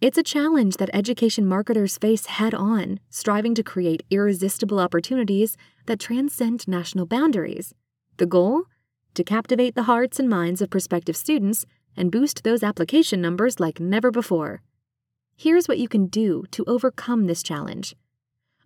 It's 0.00 0.16
a 0.16 0.22
challenge 0.22 0.78
that 0.78 0.88
education 0.94 1.44
marketers 1.44 1.98
face 1.98 2.24
head 2.24 2.54
on, 2.54 3.00
striving 3.10 3.54
to 3.54 3.62
create 3.62 4.02
irresistible 4.08 4.80
opportunities 4.80 5.58
that 5.84 6.00
transcend 6.00 6.66
national 6.66 7.04
boundaries. 7.04 7.74
The 8.16 8.24
goal? 8.24 8.62
To 9.12 9.22
captivate 9.22 9.74
the 9.74 9.82
hearts 9.82 10.18
and 10.18 10.26
minds 10.26 10.62
of 10.62 10.70
prospective 10.70 11.18
students 11.18 11.66
and 11.98 12.10
boost 12.10 12.44
those 12.44 12.62
application 12.62 13.20
numbers 13.20 13.60
like 13.60 13.78
never 13.78 14.10
before. 14.10 14.62
Here's 15.36 15.68
what 15.68 15.78
you 15.78 15.86
can 15.86 16.06
do 16.06 16.44
to 16.52 16.64
overcome 16.66 17.26
this 17.26 17.42
challenge. 17.42 17.94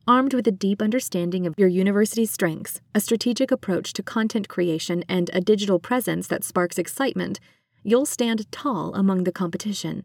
Armed 0.07 0.35
with 0.35 0.47
a 0.47 0.53
deep 0.53 0.81
understanding 0.81 1.49
of 1.49 1.55
your 1.59 1.67
university's 1.67 2.31
strengths, 2.31 2.81
a 2.95 3.01
strategic 3.01 3.51
approach 3.51 3.93
to 3.95 4.05
content 4.05 4.47
creation, 4.47 5.03
and 5.09 5.31
a 5.33 5.41
digital 5.41 5.81
presence 5.81 6.29
that 6.29 6.45
sparks 6.45 6.79
excitement, 6.79 7.41
you'll 7.83 8.07
stand 8.07 8.53
tall 8.53 8.95
among 8.95 9.25
the 9.25 9.33
competition. 9.33 10.05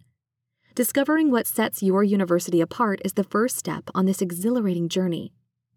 Discovering 0.75 1.31
what 1.31 1.47
sets 1.47 1.83
your 1.83 2.03
university 2.03 2.61
apart 2.61 3.01
is 3.03 3.13
the 3.13 3.23
first 3.23 3.57
step 3.57 3.89
on 3.93 4.05
this 4.05 4.21
exhilarating 4.21 4.87
journey. 4.87 5.33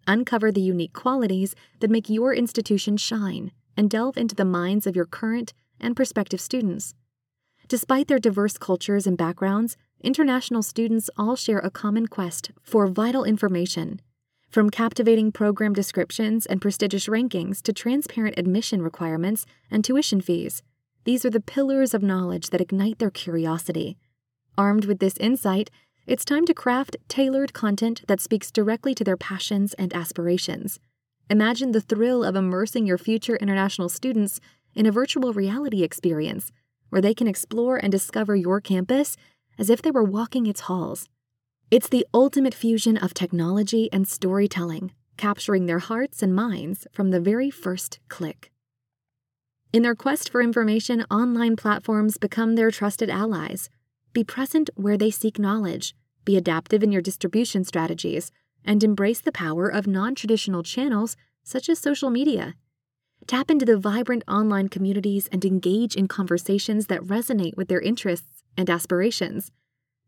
Uncover 0.07 0.53
the 0.53 0.61
unique 0.61 0.93
qualities 0.93 1.55
that 1.81 1.91
make 1.91 2.09
your 2.09 2.35
institution 2.35 2.97
shine 2.97 3.53
and 3.77 3.89
delve 3.89 4.17
into 4.17 4.35
the 4.35 4.45
minds 4.45 4.87
of 4.87 4.95
your 4.95 5.07
current 5.07 5.55
and 5.81 5.97
prospective 5.97 6.41
students. 6.41 6.95
Despite 7.69 8.09
their 8.09 8.19
diverse 8.19 8.59
cultures 8.59 9.07
and 9.07 9.17
backgrounds, 9.17 9.77
international 10.03 10.63
students 10.63 11.09
all 11.17 11.37
share 11.37 11.61
a 11.61 11.71
common 11.71 12.07
quest 12.07 12.51
for 12.63 12.87
vital 12.87 13.25
information. 13.25 14.01
From 14.51 14.69
captivating 14.69 15.33
program 15.33 15.73
descriptions 15.73 16.45
and 16.45 16.61
prestigious 16.61 17.07
rankings 17.07 17.63
to 17.63 17.73
transparent 17.73 18.39
admission 18.39 18.83
requirements 18.83 19.47
and 19.71 19.83
tuition 19.83 20.21
fees, 20.21 20.63
these 21.05 21.25
are 21.25 21.31
the 21.31 21.41
pillars 21.41 21.95
of 21.95 22.03
knowledge 22.03 22.51
that 22.51 22.61
ignite 22.61 22.99
their 22.99 23.11
curiosity. 23.11 23.97
Armed 24.59 24.85
with 24.85 24.99
this 24.99 25.16
insight, 25.16 25.71
it's 26.06 26.25
time 26.25 26.44
to 26.47 26.54
craft 26.54 26.97
tailored 27.09 27.52
content 27.52 28.02
that 28.06 28.21
speaks 28.21 28.50
directly 28.50 28.94
to 28.94 29.04
their 29.04 29.16
passions 29.16 29.73
and 29.75 29.94
aspirations. 29.94 30.78
Imagine 31.30 31.73
the 31.73 31.80
thrill 31.80 32.25
of 32.25 32.37
immersing 32.37 32.87
your 32.87 32.99
future 32.99 33.37
international 33.37 33.88
students 33.88 34.40
in 34.75 34.85
a 34.85 34.92
virtual 34.92 35.32
reality 35.32 35.82
experience 35.82 36.52
where 36.90 37.00
they 37.00 37.14
can 37.14 37.26
explore 37.26 37.78
and 37.78 37.90
discover 37.90 38.37
your 38.37 38.61
campus 38.61 39.16
as 39.59 39.71
if 39.71 39.80
they 39.80 39.90
were 39.90 40.04
walking 40.04 40.47
its 40.47 40.62
halls. 40.62 41.09
It's 41.71 41.88
the 41.88 42.06
ultimate 42.12 42.54
fusion 42.54 42.99
of 42.99 43.14
technology 43.14 43.88
and 43.92 44.06
storytelling, 44.06 44.92
capturing 45.16 45.64
their 45.64 45.78
hearts 45.78 46.23
and 46.23 46.35
minds 46.35 46.87
from 46.92 47.11
the 47.11 47.21
very 47.21 47.50
first 47.50 47.99
click. 48.09 48.50
In 49.73 49.82
their 49.82 49.94
quest 49.94 50.28
for 50.28 50.42
information, 50.42 51.06
online 51.11 51.56
platforms 51.56 52.18
become 52.18 52.56
their 52.56 52.71
trusted 52.71 53.09
allies. 53.09 53.71
Be 54.12 54.25
present 54.25 54.71
where 54.75 54.99
they 54.99 55.11
seek 55.11 55.38
knowledge, 55.38 55.95
be 56.25 56.37
adaptive 56.37 56.83
in 56.83 56.92
your 56.92 57.02
distribution 57.02 57.64
strategies, 57.64 58.31
and 58.64 58.83
embrace 58.85 59.21
the 59.21 59.33
power 59.33 59.69
of 59.69 59.87
non 59.87 60.14
traditional 60.14 60.62
channels 60.62 61.16
such 61.42 61.69
as 61.69 61.78
social 61.78 62.11
media 62.11 62.54
Tap 63.26 63.50
into 63.50 63.64
the 63.64 63.76
vibrant 63.76 64.25
online 64.26 64.69
communities 64.69 65.28
and 65.31 65.45
engage 65.45 65.95
in 65.95 66.09
conversations 66.09 66.88
that 66.88 67.02
resonate 67.02 67.57
with 67.57 67.69
their 67.69 67.81
interests 67.81 68.42
and 68.57 68.69
aspirations. 68.69 69.52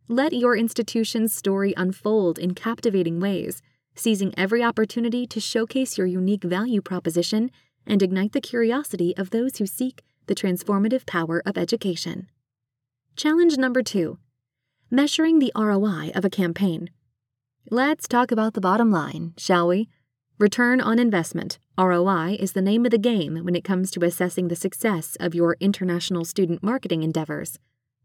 Let 0.08 0.32
your 0.32 0.56
institution's 0.56 1.34
story 1.34 1.74
unfold 1.76 2.38
in 2.38 2.54
captivating 2.54 3.20
ways, 3.20 3.62
seizing 3.94 4.34
every 4.36 4.64
opportunity 4.64 5.26
to 5.28 5.40
showcase 5.40 5.96
your 5.96 6.08
unique 6.08 6.42
value 6.42 6.82
proposition 6.82 7.50
and 7.86 8.02
ignite 8.02 8.32
the 8.32 8.40
curiosity 8.40 9.16
of 9.16 9.30
those 9.30 9.58
who 9.58 9.66
seek 9.66 10.02
the 10.26 10.34
transformative 10.34 11.06
power 11.06 11.40
of 11.46 11.56
education. 11.56 12.28
Challenge 13.16 13.56
number 13.56 13.80
two 13.80 14.18
measuring 14.90 15.38
the 15.38 15.52
ROI 15.56 16.10
of 16.16 16.24
a 16.24 16.30
campaign. 16.30 16.90
Let's 17.70 18.08
talk 18.08 18.32
about 18.32 18.54
the 18.54 18.60
bottom 18.60 18.90
line, 18.90 19.34
shall 19.36 19.68
we? 19.68 19.88
Return 20.38 20.80
on 20.80 20.98
investment, 20.98 21.58
ROI, 21.78 22.36
is 22.40 22.52
the 22.52 22.62
name 22.62 22.84
of 22.84 22.90
the 22.90 22.98
game 22.98 23.36
when 23.44 23.54
it 23.54 23.62
comes 23.62 23.92
to 23.92 24.04
assessing 24.04 24.48
the 24.48 24.56
success 24.56 25.16
of 25.20 25.34
your 25.34 25.56
international 25.60 26.24
student 26.24 26.60
marketing 26.60 27.04
endeavors. 27.04 27.58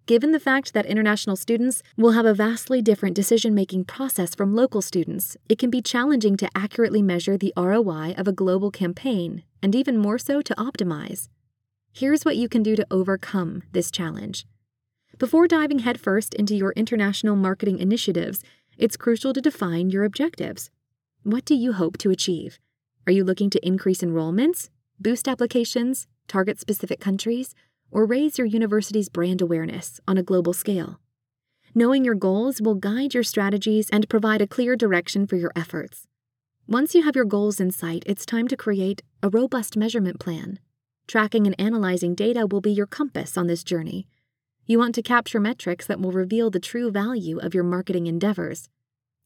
Given 0.06 0.32
the 0.32 0.40
fact 0.40 0.74
that 0.74 0.86
international 0.86 1.36
students 1.36 1.82
will 1.98 2.12
have 2.12 2.26
a 2.26 2.34
vastly 2.34 2.82
different 2.82 3.16
decision 3.16 3.56
making 3.56 3.86
process 3.86 4.36
from 4.36 4.56
local 4.56 4.82
students, 4.82 5.36
it 5.48 5.58
can 5.58 5.72
be 5.72 5.82
challenging 5.82 6.38
to 6.38 6.50
accurately 6.56 7.02
measure 7.02 7.38
the 7.38 7.54
ROI 7.58 8.14
of 8.16 8.28
a 8.28 8.34
global 8.34 8.70
campaign, 8.70 9.44
and 9.62 9.74
even 9.74 9.98
more 9.98 10.20
so 10.20 10.42
to 10.42 10.54
optimize. 10.56 11.30
Here's 11.92 12.26
what 12.26 12.38
you 12.38 12.48
can 12.48 12.62
do 12.62 12.76
to 12.76 12.86
overcome 12.92 13.64
this 13.72 13.90
challenge. 13.90 14.46
Before 15.20 15.50
diving 15.50 15.80
headfirst 15.80 16.34
into 16.36 16.56
your 16.56 16.72
international 16.78 17.36
marketing 17.36 17.78
initiatives, 17.80 18.42
it's 18.78 18.96
crucial 18.96 19.34
to 19.34 19.42
define 19.42 19.90
your 19.90 20.06
objectives. 20.06 20.72
What 21.24 21.44
do 21.44 21.56
you 21.56 21.74
hope 21.74 21.98
to 21.98 22.10
achieve? 22.10 22.58
Are 23.06 23.12
you 23.12 23.26
looking 23.26 23.50
to 23.50 23.68
increase 23.68 24.00
enrollments, 24.00 24.70
boost 24.98 25.28
applications, 25.28 26.08
target 26.30 26.58
specific 26.58 27.02
countries, 27.02 27.54
or 27.92 28.06
raise 28.06 28.38
your 28.38 28.48
university's 28.48 29.10
brand 29.10 29.42
awareness 29.42 30.00
on 30.08 30.18
a 30.18 30.24
global 30.24 30.54
scale? 30.54 31.02
Knowing 31.76 32.06
your 32.06 32.16
goals 32.16 32.62
will 32.62 32.76
guide 32.76 33.14
your 33.14 33.24
strategies 33.24 33.90
and 33.90 34.08
provide 34.08 34.42
a 34.42 34.48
clear 34.48 34.78
direction 34.78 35.28
for 35.28 35.36
your 35.36 35.52
efforts. 35.54 36.08
Once 36.66 36.96
you 36.96 37.04
have 37.04 37.18
your 37.18 37.26
goals 37.26 37.60
in 37.60 37.72
sight, 37.72 38.04
it's 38.06 38.26
time 38.26 38.48
to 38.48 38.56
create 38.56 39.02
a 39.22 39.28
robust 39.28 39.76
measurement 39.76 40.18
plan. 40.18 40.60
Tracking 41.10 41.46
and 41.46 41.60
analyzing 41.60 42.16
data 42.16 42.48
will 42.50 42.62
be 42.62 42.72
your 42.72 42.88
compass 42.88 43.38
on 43.38 43.48
this 43.48 43.66
journey. 43.66 44.08
You 44.70 44.78
want 44.78 44.94
to 44.94 45.02
capture 45.02 45.40
metrics 45.40 45.88
that 45.88 46.00
will 46.00 46.12
reveal 46.12 46.52
the 46.52 46.60
true 46.60 46.92
value 46.92 47.40
of 47.40 47.56
your 47.56 47.64
marketing 47.64 48.06
endeavors. 48.06 48.70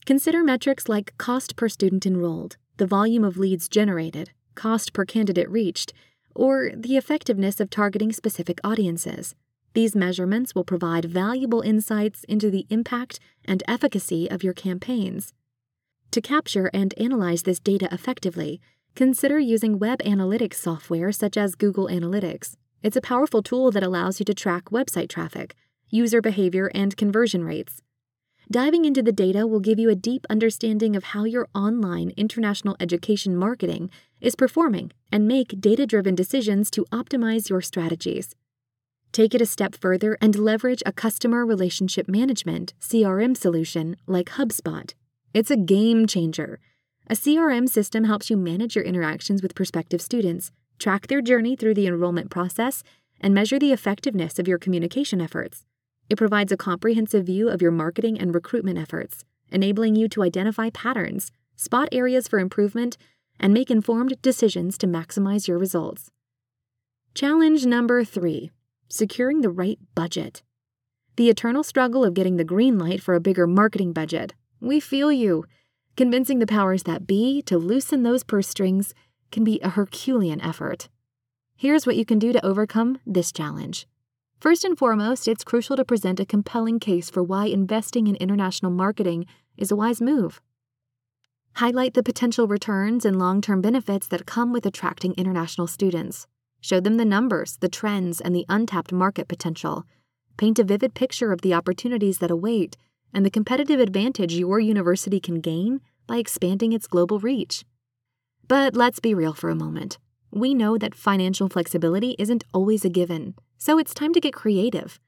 Consider 0.06 0.42
metrics 0.42 0.88
like 0.88 1.18
cost 1.18 1.58
per 1.58 1.68
student 1.68 2.06
enrolled, 2.06 2.56
the 2.78 2.88
volume 2.88 3.26
of 3.26 3.38
leads 3.38 3.68
generated, 3.68 4.32
cost 4.56 4.94
per 4.94 5.04
candidate 5.04 5.50
reached, 5.50 5.92
or 6.34 6.72
the 6.74 6.96
effectiveness 6.96 7.60
of 7.60 7.70
targeting 7.70 8.14
specific 8.14 8.62
audiences. 8.64 9.36
These 9.74 9.98
measurements 9.98 10.56
will 10.56 10.64
provide 10.64 11.04
valuable 11.04 11.60
insights 11.60 12.24
into 12.24 12.50
the 12.50 12.66
impact 12.70 13.20
and 13.44 13.64
efficacy 13.68 14.32
of 14.32 14.46
your 14.46 14.54
campaigns. 14.54 15.34
To 16.12 16.22
capture 16.22 16.72
and 16.74 16.94
analyze 16.98 17.44
this 17.44 17.60
data 17.60 17.90
effectively, 17.92 18.62
Consider 18.96 19.40
using 19.40 19.80
web 19.80 20.04
analytics 20.04 20.54
software 20.54 21.12
such 21.12 21.36
as 21.36 21.56
Google 21.56 21.88
Analytics. 21.88 22.58
It's 22.84 22.98
a 22.98 23.02
powerful 23.02 23.42
tool 23.42 23.72
that 23.72 23.82
allows 23.82 24.20
you 24.20 24.26
to 24.26 24.34
track 24.34 24.66
website 24.66 25.08
traffic, 25.08 25.56
user 25.90 26.22
behavior, 26.22 26.70
and 26.76 26.98
conversion 26.98 27.46
rates. 27.46 27.82
Diving 28.52 28.84
into 28.84 29.02
the 29.02 29.14
data 29.14 29.48
will 29.48 29.62
give 29.62 29.80
you 29.80 29.90
a 29.90 29.96
deep 29.96 30.26
understanding 30.30 30.94
of 30.98 31.06
how 31.06 31.24
your 31.24 31.48
online 31.56 32.12
international 32.18 32.76
education 32.82 33.38
marketing 33.38 33.90
is 34.20 34.36
performing 34.36 34.92
and 35.14 35.30
make 35.30 35.62
data 35.62 35.88
driven 35.88 36.14
decisions 36.14 36.70
to 36.72 36.86
optimize 36.92 37.50
your 37.50 37.62
strategies. 37.62 38.36
Take 39.14 39.34
it 39.34 39.42
a 39.42 39.46
step 39.46 39.76
further 39.76 40.18
and 40.20 40.38
leverage 40.38 40.84
a 40.86 40.92
customer 40.92 41.46
relationship 41.46 42.10
management 42.10 42.74
CRM 42.82 43.38
solution 43.38 43.96
like 44.08 44.32
HubSpot. 44.32 44.94
It's 45.34 45.52
a 45.52 45.56
game 45.56 46.06
changer 46.06 46.60
a 47.10 47.16
CRM 47.16 47.68
system 47.68 48.06
helps 48.06 48.30
you 48.30 48.38
manage 48.38 48.76
your 48.76 48.86
interactions 48.86 49.44
with 49.44 49.56
prospective 49.56 50.02
students, 50.02 50.52
track 50.84 51.08
their 51.08 51.22
journey 51.22 51.56
through 51.56 51.74
the 51.74 51.88
enrollment 51.88 52.30
process, 52.30 52.84
and 53.22 53.34
measure 53.34 53.58
the 53.58 53.72
effectiveness 53.72 54.38
of 54.38 54.50
your 54.50 54.58
communication 54.58 55.22
efforts. 55.22 55.64
It 56.10 56.18
provides 56.18 56.52
a 56.52 56.58
comprehensive 56.58 57.26
view 57.26 57.48
of 57.48 57.62
your 57.62 57.72
marketing 57.72 58.20
and 58.20 58.36
recruitment 58.36 58.78
efforts, 58.78 59.24
enabling 59.50 59.96
you 59.96 60.10
to 60.10 60.24
identify 60.24 60.70
patterns, 60.72 61.32
spot 61.56 61.88
areas 61.94 62.28
for 62.28 62.38
improvement, 62.38 62.98
and 63.40 63.54
make 63.54 63.72
informed 63.72 64.22
decisions 64.22 64.78
to 64.80 64.86
maximize 64.86 65.48
your 65.48 65.58
results. 65.58 66.12
Challenge 67.16 67.66
number 67.66 68.04
three 68.04 68.52
securing 68.90 69.40
the 69.40 69.50
right 69.50 69.80
budget. 69.96 70.44
The 71.16 71.30
eternal 71.30 71.64
struggle 71.64 72.04
of 72.04 72.14
getting 72.14 72.36
the 72.36 72.44
green 72.44 72.78
light 72.78 73.02
for 73.02 73.16
a 73.16 73.22
bigger 73.22 73.48
marketing 73.48 73.94
budget. 73.94 74.34
We 74.60 74.82
feel 74.82 75.14
you. 75.14 75.46
Convincing 75.96 76.40
the 76.40 76.46
powers 76.46 76.84
that 76.84 77.08
be 77.08 77.42
to 77.44 77.58
loosen 77.58 78.04
those 78.04 78.24
purse 78.24 78.50
strings 78.50 78.94
can 79.34 79.44
be 79.44 79.60
a 79.60 79.72
Herculean 79.72 80.40
effort. 80.40 80.88
Here's 81.58 81.86
what 81.86 81.98
you 81.98 82.06
can 82.06 82.20
do 82.20 82.32
to 82.32 82.46
overcome 82.46 83.00
this 83.06 83.34
challenge. 83.34 83.86
First 84.40 84.64
and 84.64 84.78
foremost, 84.78 85.28
it's 85.28 85.44
crucial 85.44 85.76
to 85.76 85.84
present 85.84 86.20
a 86.20 86.26
compelling 86.26 86.80
case 86.80 87.10
for 87.10 87.24
why 87.24 87.48
investing 87.48 88.08
in 88.08 88.16
international 88.18 88.72
marketing 88.72 89.26
is 89.58 89.72
a 89.72 89.76
wise 89.76 90.02
move. 90.02 90.40
Highlight 91.56 91.94
the 91.94 92.04
potential 92.04 92.48
returns 92.48 93.06
and 93.06 93.20
long 93.20 93.42
term 93.42 93.62
benefits 93.62 94.08
that 94.08 94.26
come 94.26 94.54
with 94.54 94.66
attracting 94.66 95.14
international 95.14 95.68
students. 95.68 96.28
Show 96.62 96.80
them 96.80 96.98
the 96.98 97.06
numbers, 97.06 97.58
the 97.58 97.70
trends, 97.70 98.22
and 98.22 98.36
the 98.36 98.46
untapped 98.48 98.92
market 98.92 99.28
potential. 99.28 99.84
Paint 100.38 100.60
a 100.60 100.64
vivid 100.64 100.94
picture 100.94 101.32
of 101.32 101.42
the 101.42 101.54
opportunities 101.54 102.20
that 102.20 102.32
await 102.32 102.78
and 103.14 103.26
the 103.26 103.32
competitive 103.32 103.80
advantage 103.80 104.34
your 104.34 104.60
university 104.60 105.20
can 105.20 105.40
gain 105.40 105.82
by 106.08 106.18
expanding 106.18 106.74
its 106.74 106.88
global 106.88 107.20
reach. 107.20 107.64
But 108.48 108.76
let's 108.76 109.00
be 109.00 109.14
real 109.14 109.34
for 109.34 109.50
a 109.50 109.56
moment. 109.56 109.98
We 110.32 110.54
know 110.54 110.78
that 110.78 110.96
financial 110.96 111.48
flexibility 111.48 112.16
isn't 112.20 112.44
always 112.54 112.84
a 112.84 112.90
given, 112.90 113.36
so 113.58 113.78
it's 113.78 113.94
time 113.94 114.14
to 114.14 114.20
get 114.20 114.34
creative. 114.34 115.00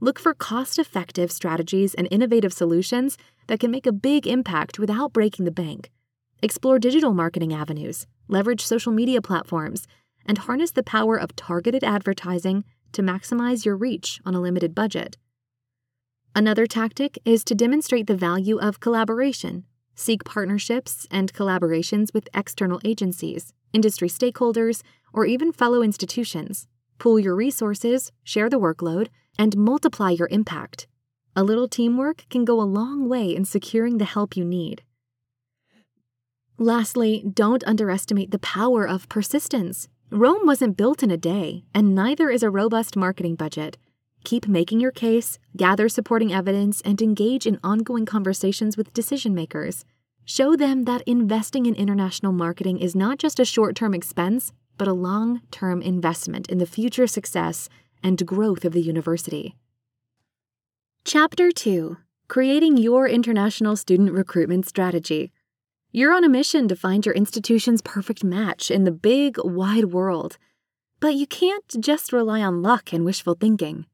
Look 0.00 0.18
for 0.18 0.34
cost 0.34 0.78
effective 0.78 1.32
strategies 1.32 1.94
and 1.94 2.06
innovative 2.10 2.52
solutions 2.52 3.16
that 3.46 3.58
can 3.58 3.70
make 3.70 3.86
a 3.86 3.92
big 3.92 4.26
impact 4.26 4.78
without 4.78 5.12
breaking 5.12 5.44
the 5.44 5.50
bank. 5.50 5.90
Explore 6.42 6.78
digital 6.78 7.14
marketing 7.14 7.52
avenues, 7.52 8.06
leverage 8.28 8.64
social 8.64 8.92
media 8.92 9.20
platforms, 9.20 9.86
and 10.26 10.38
harness 10.38 10.70
the 10.70 10.82
power 10.82 11.16
of 11.16 11.34
targeted 11.34 11.82
advertising 11.82 12.64
to 12.92 13.02
maximize 13.02 13.64
your 13.64 13.76
reach 13.76 14.20
on 14.24 14.34
a 14.34 14.40
limited 14.40 14.74
budget. 14.74 15.16
Another 16.34 16.66
tactic 16.66 17.18
is 17.24 17.44
to 17.44 17.54
demonstrate 17.54 18.06
the 18.06 18.16
value 18.16 18.58
of 18.58 18.80
collaboration. 18.80 19.64
Seek 19.94 20.24
partnerships 20.24 21.06
and 21.10 21.32
collaborations 21.32 22.12
with 22.12 22.28
external 22.34 22.80
agencies, 22.84 23.52
industry 23.72 24.08
stakeholders, 24.08 24.82
or 25.12 25.24
even 25.24 25.52
fellow 25.52 25.82
institutions. 25.82 26.66
Pool 26.98 27.18
your 27.18 27.36
resources, 27.36 28.10
share 28.22 28.50
the 28.50 28.58
workload, 28.58 29.08
and 29.38 29.56
multiply 29.56 30.10
your 30.10 30.28
impact. 30.30 30.86
A 31.36 31.44
little 31.44 31.68
teamwork 31.68 32.24
can 32.30 32.44
go 32.44 32.60
a 32.60 32.62
long 32.62 33.08
way 33.08 33.34
in 33.34 33.44
securing 33.44 33.98
the 33.98 34.04
help 34.04 34.36
you 34.36 34.44
need. 34.44 34.82
Lastly, 36.58 37.24
don't 37.32 37.64
underestimate 37.64 38.30
the 38.30 38.38
power 38.38 38.86
of 38.86 39.08
persistence. 39.08 39.88
Rome 40.10 40.46
wasn't 40.46 40.76
built 40.76 41.02
in 41.02 41.10
a 41.10 41.16
day, 41.16 41.64
and 41.74 41.94
neither 41.94 42.30
is 42.30 42.44
a 42.44 42.50
robust 42.50 42.96
marketing 42.96 43.34
budget. 43.34 43.76
Keep 44.24 44.48
making 44.48 44.80
your 44.80 44.90
case, 44.90 45.38
gather 45.54 45.86
supporting 45.86 46.32
evidence, 46.32 46.80
and 46.80 47.00
engage 47.02 47.46
in 47.46 47.60
ongoing 47.62 48.06
conversations 48.06 48.74
with 48.74 48.94
decision 48.94 49.34
makers. 49.34 49.84
Show 50.24 50.56
them 50.56 50.84
that 50.84 51.02
investing 51.02 51.66
in 51.66 51.74
international 51.74 52.32
marketing 52.32 52.78
is 52.78 52.96
not 52.96 53.18
just 53.18 53.38
a 53.38 53.44
short 53.44 53.76
term 53.76 53.92
expense, 53.92 54.52
but 54.78 54.88
a 54.88 54.94
long 54.94 55.42
term 55.50 55.82
investment 55.82 56.48
in 56.48 56.56
the 56.56 56.66
future 56.66 57.06
success 57.06 57.68
and 58.02 58.26
growth 58.26 58.64
of 58.64 58.72
the 58.72 58.80
university. 58.80 59.56
Chapter 61.04 61.52
2 61.52 61.98
Creating 62.26 62.78
Your 62.78 63.06
International 63.06 63.76
Student 63.76 64.12
Recruitment 64.12 64.66
Strategy. 64.66 65.30
You're 65.92 66.14
on 66.14 66.24
a 66.24 66.30
mission 66.30 66.66
to 66.68 66.74
find 66.74 67.04
your 67.04 67.14
institution's 67.14 67.82
perfect 67.82 68.24
match 68.24 68.70
in 68.70 68.84
the 68.84 68.90
big, 68.90 69.36
wide 69.44 69.92
world. 69.92 70.38
But 70.98 71.14
you 71.14 71.26
can't 71.26 71.68
just 71.78 72.10
rely 72.10 72.40
on 72.40 72.62
luck 72.62 72.94
and 72.94 73.04
wishful 73.04 73.34
thinking. 73.38 73.84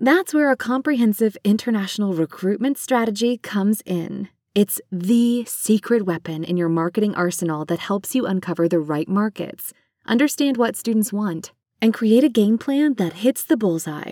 That's 0.00 0.34
where 0.34 0.50
a 0.50 0.56
comprehensive 0.56 1.36
international 1.44 2.14
recruitment 2.14 2.78
strategy 2.78 3.38
comes 3.38 3.80
in. 3.86 4.28
It's 4.52 4.80
the 4.90 5.44
secret 5.46 6.04
weapon 6.04 6.42
in 6.42 6.56
your 6.56 6.68
marketing 6.68 7.14
arsenal 7.14 7.64
that 7.66 7.78
helps 7.78 8.12
you 8.12 8.26
uncover 8.26 8.68
the 8.68 8.80
right 8.80 9.08
markets, 9.08 9.72
understand 10.04 10.56
what 10.56 10.74
students 10.74 11.12
want, 11.12 11.52
and 11.80 11.94
create 11.94 12.24
a 12.24 12.28
game 12.28 12.58
plan 12.58 12.94
that 12.94 13.22
hits 13.24 13.44
the 13.44 13.56
bullseye. 13.56 14.10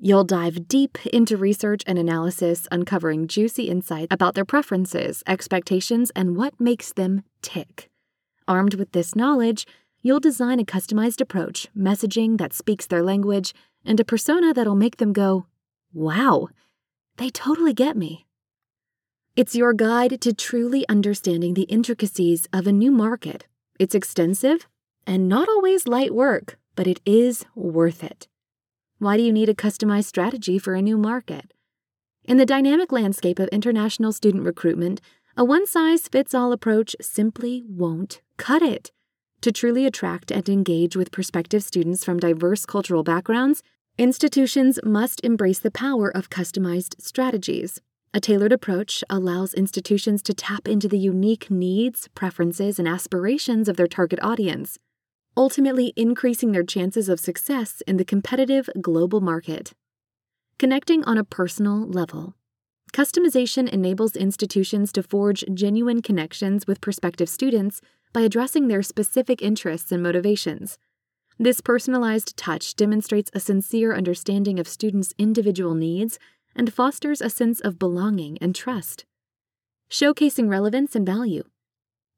You'll 0.00 0.24
dive 0.24 0.68
deep 0.68 1.04
into 1.06 1.36
research 1.36 1.82
and 1.84 1.98
analysis, 1.98 2.68
uncovering 2.70 3.26
juicy 3.26 3.64
insights 3.68 4.08
about 4.12 4.36
their 4.36 4.44
preferences, 4.44 5.24
expectations, 5.26 6.12
and 6.14 6.36
what 6.36 6.60
makes 6.60 6.92
them 6.92 7.24
tick. 7.42 7.90
Armed 8.46 8.74
with 8.74 8.92
this 8.92 9.16
knowledge, 9.16 9.66
you'll 10.00 10.20
design 10.20 10.60
a 10.60 10.64
customized 10.64 11.20
approach, 11.20 11.68
messaging 11.76 12.38
that 12.38 12.52
speaks 12.52 12.86
their 12.86 13.02
language, 13.02 13.52
and 13.84 14.00
a 14.00 14.04
persona 14.04 14.54
that'll 14.54 14.74
make 14.74 14.96
them 14.96 15.12
go, 15.12 15.46
wow, 15.92 16.48
they 17.16 17.30
totally 17.30 17.72
get 17.72 17.96
me. 17.96 18.26
It's 19.36 19.56
your 19.56 19.72
guide 19.72 20.20
to 20.20 20.32
truly 20.32 20.88
understanding 20.88 21.54
the 21.54 21.62
intricacies 21.62 22.46
of 22.52 22.66
a 22.66 22.72
new 22.72 22.92
market. 22.92 23.46
It's 23.78 23.94
extensive 23.94 24.66
and 25.06 25.28
not 25.28 25.48
always 25.48 25.88
light 25.88 26.14
work, 26.14 26.58
but 26.76 26.86
it 26.86 27.00
is 27.04 27.44
worth 27.54 28.04
it. 28.04 28.28
Why 28.98 29.16
do 29.16 29.22
you 29.22 29.32
need 29.32 29.48
a 29.48 29.54
customized 29.54 30.04
strategy 30.04 30.58
for 30.58 30.74
a 30.74 30.82
new 30.82 30.96
market? 30.96 31.52
In 32.24 32.36
the 32.36 32.46
dynamic 32.46 32.90
landscape 32.90 33.38
of 33.38 33.48
international 33.48 34.12
student 34.12 34.44
recruitment, 34.44 35.00
a 35.36 35.44
one 35.44 35.66
size 35.66 36.08
fits 36.08 36.32
all 36.32 36.52
approach 36.52 36.94
simply 37.00 37.64
won't 37.68 38.22
cut 38.36 38.62
it. 38.62 38.92
To 39.40 39.52
truly 39.52 39.84
attract 39.84 40.30
and 40.30 40.48
engage 40.48 40.96
with 40.96 41.10
prospective 41.10 41.62
students 41.62 42.04
from 42.04 42.18
diverse 42.18 42.64
cultural 42.64 43.02
backgrounds, 43.02 43.62
institutions 43.96 44.80
must 44.82 45.24
embrace 45.24 45.60
the 45.60 45.70
power 45.70 46.08
of 46.14 46.28
customized 46.28 47.00
strategies. 47.00 47.80
A 48.12 48.20
tailored 48.20 48.52
approach 48.52 49.04
allows 49.08 49.54
institutions 49.54 50.22
to 50.22 50.34
tap 50.34 50.66
into 50.66 50.88
the 50.88 50.98
unique 50.98 51.50
needs, 51.50 52.08
preferences, 52.14 52.78
and 52.78 52.88
aspirations 52.88 53.68
of 53.68 53.76
their 53.76 53.86
target 53.86 54.18
audience, 54.22 54.78
ultimately 55.36 55.92
increasing 55.96 56.52
their 56.52 56.64
chances 56.64 57.08
of 57.08 57.20
success 57.20 57.82
in 57.86 57.96
the 57.96 58.04
competitive 58.04 58.68
global 58.80 59.20
market. 59.20 59.72
Connecting 60.58 61.04
on 61.04 61.18
a 61.18 61.24
personal 61.24 61.86
level. 61.86 62.34
Customization 62.92 63.68
enables 63.68 64.14
institutions 64.14 64.92
to 64.92 65.02
forge 65.02 65.44
genuine 65.52 66.02
connections 66.02 66.66
with 66.66 66.80
prospective 66.80 67.28
students 67.28 67.80
by 68.12 68.20
addressing 68.20 68.68
their 68.68 68.82
specific 68.82 69.42
interests 69.42 69.90
and 69.90 70.02
motivations. 70.02 70.78
This 71.38 71.60
personalized 71.60 72.36
touch 72.36 72.76
demonstrates 72.76 73.30
a 73.34 73.40
sincere 73.40 73.94
understanding 73.94 74.60
of 74.60 74.68
students' 74.68 75.14
individual 75.18 75.74
needs 75.74 76.18
and 76.54 76.72
fosters 76.72 77.20
a 77.20 77.28
sense 77.28 77.60
of 77.60 77.78
belonging 77.78 78.38
and 78.40 78.54
trust. 78.54 79.04
Showcasing 79.90 80.48
relevance 80.48 80.94
and 80.94 81.04
value. 81.04 81.42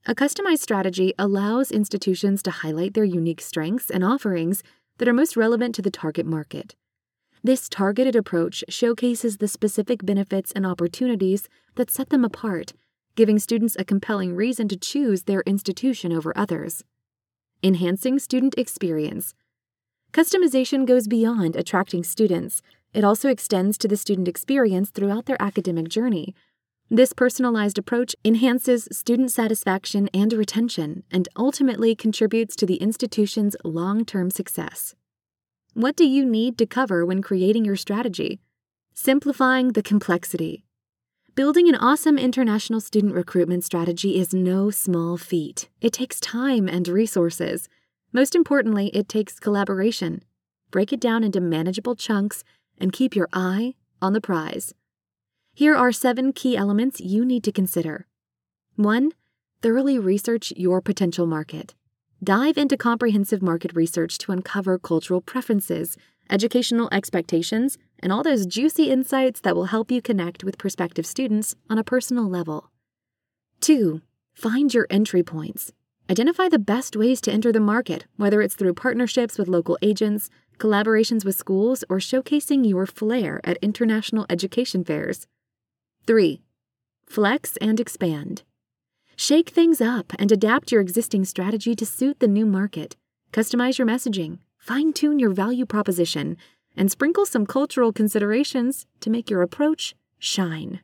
A 0.06 0.14
customized 0.14 0.60
strategy 0.60 1.14
allows 1.18 1.72
institutions 1.72 2.42
to 2.42 2.50
highlight 2.50 2.94
their 2.94 3.04
unique 3.04 3.40
strengths 3.40 3.90
and 3.90 4.04
offerings 4.04 4.62
that 4.98 5.08
are 5.08 5.14
most 5.14 5.36
relevant 5.36 5.74
to 5.74 5.82
the 5.82 5.90
target 5.90 6.26
market. 6.26 6.76
This 7.42 7.68
targeted 7.68 8.16
approach 8.16 8.64
showcases 8.68 9.38
the 9.38 9.48
specific 9.48 10.04
benefits 10.04 10.52
and 10.52 10.66
opportunities 10.66 11.48
that 11.76 11.90
set 11.90 12.10
them 12.10 12.24
apart, 12.24 12.72
giving 13.14 13.38
students 13.38 13.76
a 13.78 13.84
compelling 13.84 14.34
reason 14.34 14.68
to 14.68 14.76
choose 14.76 15.22
their 15.22 15.42
institution 15.46 16.12
over 16.12 16.36
others. 16.36 16.84
Enhancing 17.62 18.18
student 18.18 18.54
experience. 18.56 19.34
Customization 20.12 20.86
goes 20.86 21.08
beyond 21.08 21.56
attracting 21.56 22.04
students, 22.04 22.62
it 22.92 23.04
also 23.04 23.28
extends 23.28 23.76
to 23.78 23.88
the 23.88 23.96
student 23.96 24.28
experience 24.28 24.90
throughout 24.90 25.26
their 25.26 25.40
academic 25.40 25.88
journey 25.88 26.34
this 26.88 27.12
personalized 27.12 27.78
approach 27.78 28.14
enhances 28.24 28.86
student 28.92 29.32
satisfaction 29.32 30.08
and 30.14 30.32
retention 30.32 31.02
and 31.10 31.28
ultimately 31.36 31.96
contributes 31.96 32.54
to 32.54 32.64
the 32.64 32.76
institution's 32.76 33.56
long 33.64 34.04
term 34.04 34.30
success. 34.30 34.94
What 35.74 35.96
do 35.96 36.06
you 36.06 36.24
need 36.24 36.56
to 36.58 36.66
cover 36.66 37.04
when 37.04 37.22
creating 37.22 37.64
your 37.64 37.74
strategy? 37.74 38.38
Simplifying 38.94 39.72
the 39.72 39.82
complexity. 39.82 40.64
Building 41.36 41.68
an 41.68 41.74
awesome 41.74 42.16
international 42.16 42.80
student 42.80 43.12
recruitment 43.12 43.62
strategy 43.62 44.18
is 44.18 44.32
no 44.32 44.70
small 44.70 45.18
feat. 45.18 45.68
It 45.82 45.92
takes 45.92 46.18
time 46.18 46.66
and 46.66 46.88
resources. 46.88 47.68
Most 48.10 48.34
importantly, 48.34 48.86
it 48.94 49.06
takes 49.06 49.38
collaboration. 49.38 50.24
Break 50.70 50.94
it 50.94 51.00
down 51.00 51.22
into 51.22 51.42
manageable 51.42 51.94
chunks 51.94 52.42
and 52.78 52.90
keep 52.90 53.14
your 53.14 53.28
eye 53.34 53.74
on 54.00 54.14
the 54.14 54.20
prize. 54.22 54.72
Here 55.52 55.76
are 55.76 55.92
seven 55.92 56.32
key 56.32 56.56
elements 56.56 57.02
you 57.02 57.22
need 57.22 57.44
to 57.44 57.52
consider. 57.52 58.06
1. 58.76 59.12
Thoroughly 59.60 59.98
research 59.98 60.54
your 60.56 60.80
potential 60.80 61.26
market. 61.26 61.74
Dive 62.24 62.56
into 62.56 62.78
comprehensive 62.78 63.42
market 63.42 63.76
research 63.76 64.16
to 64.20 64.32
uncover 64.32 64.78
cultural 64.78 65.20
preferences, 65.20 65.98
educational 66.30 66.88
expectations, 66.90 67.76
and 68.00 68.12
all 68.12 68.22
those 68.22 68.46
juicy 68.46 68.90
insights 68.90 69.40
that 69.40 69.56
will 69.56 69.66
help 69.66 69.90
you 69.90 70.02
connect 70.02 70.44
with 70.44 70.58
prospective 70.58 71.06
students 71.06 71.54
on 71.70 71.78
a 71.78 71.84
personal 71.84 72.28
level. 72.28 72.70
2. 73.60 74.00
Find 74.34 74.72
your 74.72 74.86
entry 74.90 75.22
points. 75.22 75.72
Identify 76.08 76.48
the 76.48 76.58
best 76.58 76.94
ways 76.94 77.20
to 77.22 77.32
enter 77.32 77.50
the 77.50 77.60
market, 77.60 78.06
whether 78.16 78.40
it's 78.40 78.54
through 78.54 78.74
partnerships 78.74 79.38
with 79.38 79.48
local 79.48 79.76
agents, 79.82 80.30
collaborations 80.58 81.24
with 81.24 81.34
schools, 81.34 81.84
or 81.88 81.98
showcasing 81.98 82.68
your 82.68 82.86
flair 82.86 83.40
at 83.44 83.58
international 83.62 84.26
education 84.30 84.84
fairs. 84.84 85.26
3. 86.06 86.42
Flex 87.06 87.56
and 87.58 87.80
expand. 87.80 88.42
Shake 89.16 89.48
things 89.48 89.80
up 89.80 90.12
and 90.18 90.30
adapt 90.30 90.70
your 90.70 90.80
existing 90.80 91.24
strategy 91.24 91.74
to 91.74 91.86
suit 91.86 92.20
the 92.20 92.28
new 92.28 92.46
market. 92.46 92.96
Customize 93.32 93.78
your 93.78 93.86
messaging, 93.86 94.38
fine 94.58 94.92
tune 94.92 95.18
your 95.18 95.30
value 95.30 95.66
proposition, 95.66 96.36
and 96.76 96.90
sprinkle 96.90 97.26
some 97.26 97.46
cultural 97.46 97.92
considerations 97.92 98.86
to 99.00 99.10
make 99.10 99.30
your 99.30 99.42
approach 99.42 99.94
shine. 100.18 100.80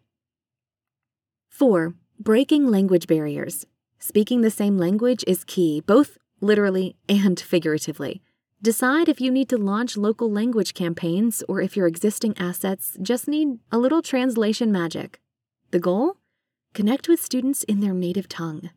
4. 1.49 1.95
Breaking 2.19 2.67
language 2.67 3.07
barriers. 3.07 3.67
Speaking 3.99 4.41
the 4.41 4.51
same 4.51 4.79
language 4.79 5.23
is 5.27 5.45
key, 5.45 5.81
both 5.81 6.19
literally 6.41 6.97
and 7.09 7.39
figuratively. 7.53 8.23
Decide 8.63 9.09
if 9.09 9.21
you 9.21 9.31
need 9.31 9.49
to 9.49 9.59
launch 9.59 9.97
local 9.97 10.31
language 10.31 10.73
campaigns 10.73 11.43
or 11.49 11.61
if 11.61 11.77
your 11.77 11.89
existing 11.89 12.39
assets 12.39 12.97
just 13.03 13.27
need 13.27 13.59
a 13.73 13.79
little 13.79 14.03
translation 14.03 14.71
magic. 14.71 15.21
The 15.73 15.81
goal? 15.81 16.19
Connect 16.73 17.09
with 17.09 17.21
students 17.21 17.65
in 17.65 17.81
their 17.81 17.93
native 17.93 18.29
tongue. 18.29 18.71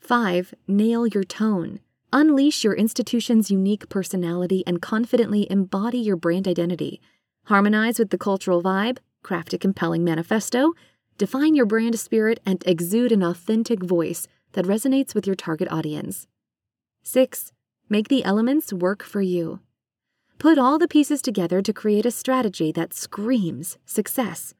5. 0.00 0.54
Nail 0.66 1.06
your 1.06 1.24
tone. 1.24 1.80
Unleash 2.14 2.62
your 2.62 2.74
institution's 2.74 3.50
unique 3.50 3.88
personality 3.88 4.62
and 4.66 4.82
confidently 4.82 5.50
embody 5.50 5.96
your 5.96 6.16
brand 6.16 6.46
identity. 6.46 7.00
Harmonize 7.46 7.98
with 7.98 8.10
the 8.10 8.18
cultural 8.18 8.62
vibe, 8.62 8.98
craft 9.22 9.54
a 9.54 9.58
compelling 9.58 10.04
manifesto, 10.04 10.74
define 11.16 11.54
your 11.54 11.64
brand 11.64 11.98
spirit, 11.98 12.38
and 12.44 12.62
exude 12.66 13.12
an 13.12 13.22
authentic 13.22 13.82
voice 13.82 14.28
that 14.52 14.66
resonates 14.66 15.14
with 15.14 15.26
your 15.26 15.34
target 15.34 15.72
audience. 15.72 16.26
6. 17.02 17.52
Make 17.88 18.08
the 18.08 18.24
elements 18.24 18.74
work 18.74 19.02
for 19.02 19.22
you. 19.22 19.60
Put 20.38 20.58
all 20.58 20.78
the 20.78 20.88
pieces 20.88 21.22
together 21.22 21.62
to 21.62 21.72
create 21.72 22.04
a 22.04 22.10
strategy 22.10 22.72
that 22.72 22.92
screams 22.92 23.78
success. 23.86 24.52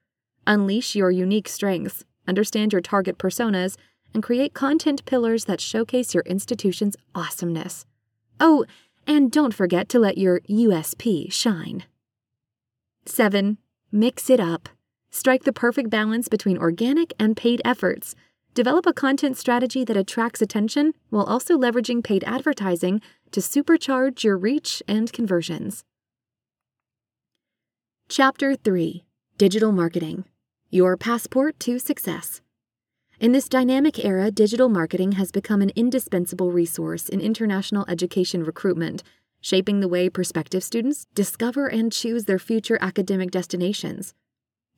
Unleash 0.47 0.97
your 0.97 1.11
unique 1.11 1.49
strengths, 1.49 2.07
understand 2.27 2.73
your 2.73 2.81
target 2.81 3.19
personas, 3.19 3.77
and 4.15 4.23
create 4.23 4.55
content 4.55 5.05
pillars 5.05 5.45
that 5.47 5.61
showcase 5.61 6.15
your 6.15 6.23
institution's 6.25 6.97
awesomeness. 7.15 7.87
Oh, 8.41 8.65
and 9.07 9.31
don't 9.31 9.55
forget 9.55 9.89
to 9.91 9.99
let 9.99 10.19
your 10.19 10.41
USP 10.41 11.33
shine. 11.33 11.85
7. 13.07 13.59
Mix 13.91 14.31
it 14.31 14.41
up. 14.41 14.69
Strike 15.11 15.45
the 15.45 15.53
perfect 15.53 15.91
balance 15.91 16.29
between 16.29 16.57
organic 16.57 17.13
and 17.19 17.37
paid 17.37 17.61
efforts. 17.65 18.15
Develop 18.55 18.87
a 18.87 18.93
content 18.93 19.37
strategy 19.37 19.85
that 19.85 19.97
attracts 19.97 20.43
attention 20.43 20.93
while 21.11 21.25
also 21.25 21.59
leveraging 21.59 22.05
paid 22.05 22.23
advertising 22.25 23.01
to 23.31 23.41
supercharge 23.41 24.23
your 24.23 24.37
reach 24.37 24.83
and 24.87 25.13
conversions. 25.13 25.85
Chapter 28.09 28.55
3 28.55 29.05
Digital 29.39 29.73
Marketing 29.73 30.25
Your 30.71 30.97
Passport 30.97 31.59
to 31.61 31.79
Success. 31.79 32.43
In 33.23 33.31
this 33.31 33.49
dynamic 33.49 34.05
era, 34.05 34.33
digital 34.33 34.69
marketing 34.69 35.13
has 35.13 35.31
become 35.31 35.63
an 35.63 35.71
indispensable 35.77 36.51
resource 36.51 37.09
in 37.09 37.21
international 37.21 37.85
education 37.87 38.43
recruitment, 38.43 39.05
shaping 39.41 39.79
the 39.79 39.87
way 39.87 40.09
prospective 40.09 40.65
students 40.65 41.07
discover 41.15 41.69
and 41.69 41.93
choose 41.93 42.25
their 42.25 42.41
future 42.41 42.79
academic 42.81 43.31
destinations. 43.31 44.13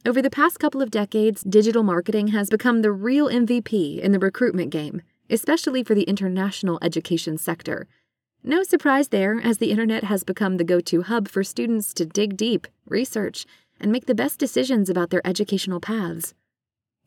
Over 0.04 0.20
the 0.20 0.28
past 0.28 0.60
couple 0.60 0.82
of 0.82 0.90
decades, 0.90 1.42
digital 1.42 1.82
marketing 1.82 2.28
has 2.36 2.50
become 2.50 2.82
the 2.82 2.92
real 2.92 3.28
MVP 3.28 3.98
in 3.98 4.12
the 4.12 4.18
recruitment 4.18 4.68
game, 4.68 5.00
especially 5.30 5.82
for 5.82 5.94
the 5.94 6.02
international 6.02 6.78
education 6.82 7.38
sector. 7.38 7.88
No 8.42 8.62
surprise 8.62 9.08
there, 9.08 9.40
as 9.42 9.56
the 9.56 9.70
internet 9.70 10.04
has 10.04 10.22
become 10.22 10.58
the 10.58 10.64
go 10.64 10.80
to 10.80 11.00
hub 11.00 11.28
for 11.28 11.44
students 11.44 11.94
to 11.94 12.04
dig 12.04 12.36
deep, 12.36 12.66
research, 12.86 13.46
and 13.80 13.90
make 13.90 14.04
the 14.04 14.14
best 14.14 14.38
decisions 14.38 14.90
about 14.90 15.08
their 15.08 15.26
educational 15.26 15.80
paths. 15.80 16.34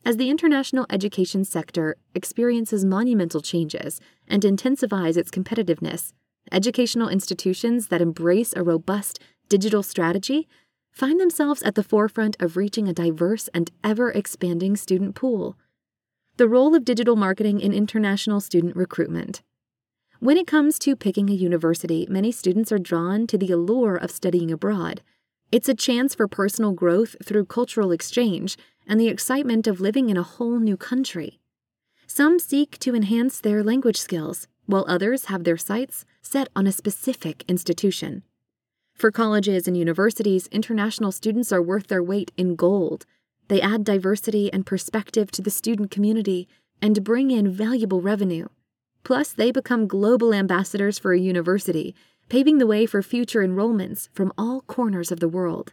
As 0.08 0.16
the 0.16 0.30
international 0.30 0.86
education 0.88 1.44
sector 1.44 1.94
experiences 2.14 2.82
monumental 2.82 3.42
changes 3.42 4.00
and 4.26 4.42
intensifies 4.42 5.18
its 5.18 5.30
competitiveness, 5.30 6.14
educational 6.50 7.10
institutions 7.10 7.88
that 7.88 8.00
embrace 8.00 8.54
a 8.56 8.62
robust 8.62 9.20
digital 9.50 9.82
strategy 9.82 10.48
find 10.90 11.20
themselves 11.20 11.62
at 11.62 11.74
the 11.74 11.82
forefront 11.82 12.38
of 12.40 12.56
reaching 12.56 12.88
a 12.88 12.94
diverse 12.94 13.50
and 13.52 13.70
ever 13.84 14.10
expanding 14.10 14.76
student 14.76 15.14
pool. 15.14 15.58
The 16.38 16.48
role 16.48 16.74
of 16.74 16.86
digital 16.86 17.14
marketing 17.14 17.60
in 17.60 17.74
international 17.74 18.40
student 18.40 18.76
recruitment. 18.76 19.42
When 20.20 20.38
it 20.38 20.46
comes 20.46 20.78
to 20.78 20.96
picking 20.96 21.28
a 21.28 21.34
university, 21.34 22.06
many 22.08 22.32
students 22.32 22.72
are 22.72 22.78
drawn 22.78 23.26
to 23.26 23.36
the 23.36 23.50
allure 23.50 23.96
of 23.96 24.10
studying 24.10 24.50
abroad. 24.50 25.02
It's 25.52 25.68
a 25.68 25.74
chance 25.74 26.14
for 26.14 26.28
personal 26.28 26.72
growth 26.72 27.14
through 27.22 27.44
cultural 27.44 27.92
exchange 27.92 28.56
and 28.88 28.98
the 28.98 29.08
excitement 29.08 29.66
of 29.66 29.80
living 29.80 30.08
in 30.08 30.16
a 30.16 30.22
whole 30.22 30.58
new 30.58 30.76
country. 30.76 31.38
Some 32.06 32.38
seek 32.38 32.78
to 32.78 32.94
enhance 32.94 33.38
their 33.38 33.62
language 33.62 33.98
skills, 33.98 34.48
while 34.66 34.86
others 34.88 35.26
have 35.26 35.44
their 35.44 35.58
sights 35.58 36.04
set 36.22 36.48
on 36.56 36.66
a 36.66 36.72
specific 36.72 37.44
institution. 37.46 38.22
For 38.94 39.12
colleges 39.12 39.68
and 39.68 39.76
universities, 39.76 40.48
international 40.48 41.12
students 41.12 41.52
are 41.52 41.62
worth 41.62 41.86
their 41.86 42.02
weight 42.02 42.32
in 42.36 42.56
gold. 42.56 43.06
They 43.48 43.60
add 43.60 43.84
diversity 43.84 44.52
and 44.52 44.66
perspective 44.66 45.30
to 45.32 45.42
the 45.42 45.50
student 45.50 45.90
community 45.90 46.48
and 46.82 47.04
bring 47.04 47.30
in 47.30 47.50
valuable 47.50 48.00
revenue. 48.00 48.48
Plus, 49.04 49.32
they 49.32 49.52
become 49.52 49.86
global 49.86 50.34
ambassadors 50.34 50.98
for 50.98 51.12
a 51.12 51.20
university, 51.20 51.94
paving 52.28 52.58
the 52.58 52.66
way 52.66 52.86
for 52.86 53.02
future 53.02 53.40
enrollments 53.40 54.08
from 54.12 54.32
all 54.36 54.62
corners 54.62 55.12
of 55.12 55.20
the 55.20 55.28
world. 55.28 55.72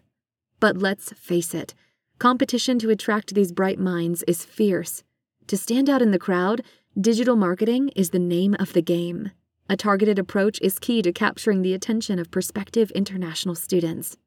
But 0.59 0.77
let's 0.77 1.11
face 1.13 1.53
it, 1.53 1.73
competition 2.19 2.79
to 2.79 2.89
attract 2.89 3.33
these 3.33 3.51
bright 3.51 3.79
minds 3.79 4.23
is 4.23 4.45
fierce. 4.45 5.03
To 5.47 5.57
stand 5.57 5.89
out 5.89 6.01
in 6.01 6.11
the 6.11 6.19
crowd, 6.19 6.61
digital 6.99 7.35
marketing 7.35 7.89
is 7.95 8.11
the 8.11 8.19
name 8.19 8.55
of 8.59 8.73
the 8.73 8.81
game. 8.81 9.31
A 9.69 9.75
targeted 9.75 10.17
approach 10.19 10.59
is 10.61 10.79
key 10.79 11.01
to 11.01 11.11
capturing 11.11 11.61
the 11.61 11.73
attention 11.73 12.19
of 12.19 12.31
prospective 12.31 12.91
international 12.91 13.55
students. 13.55 14.17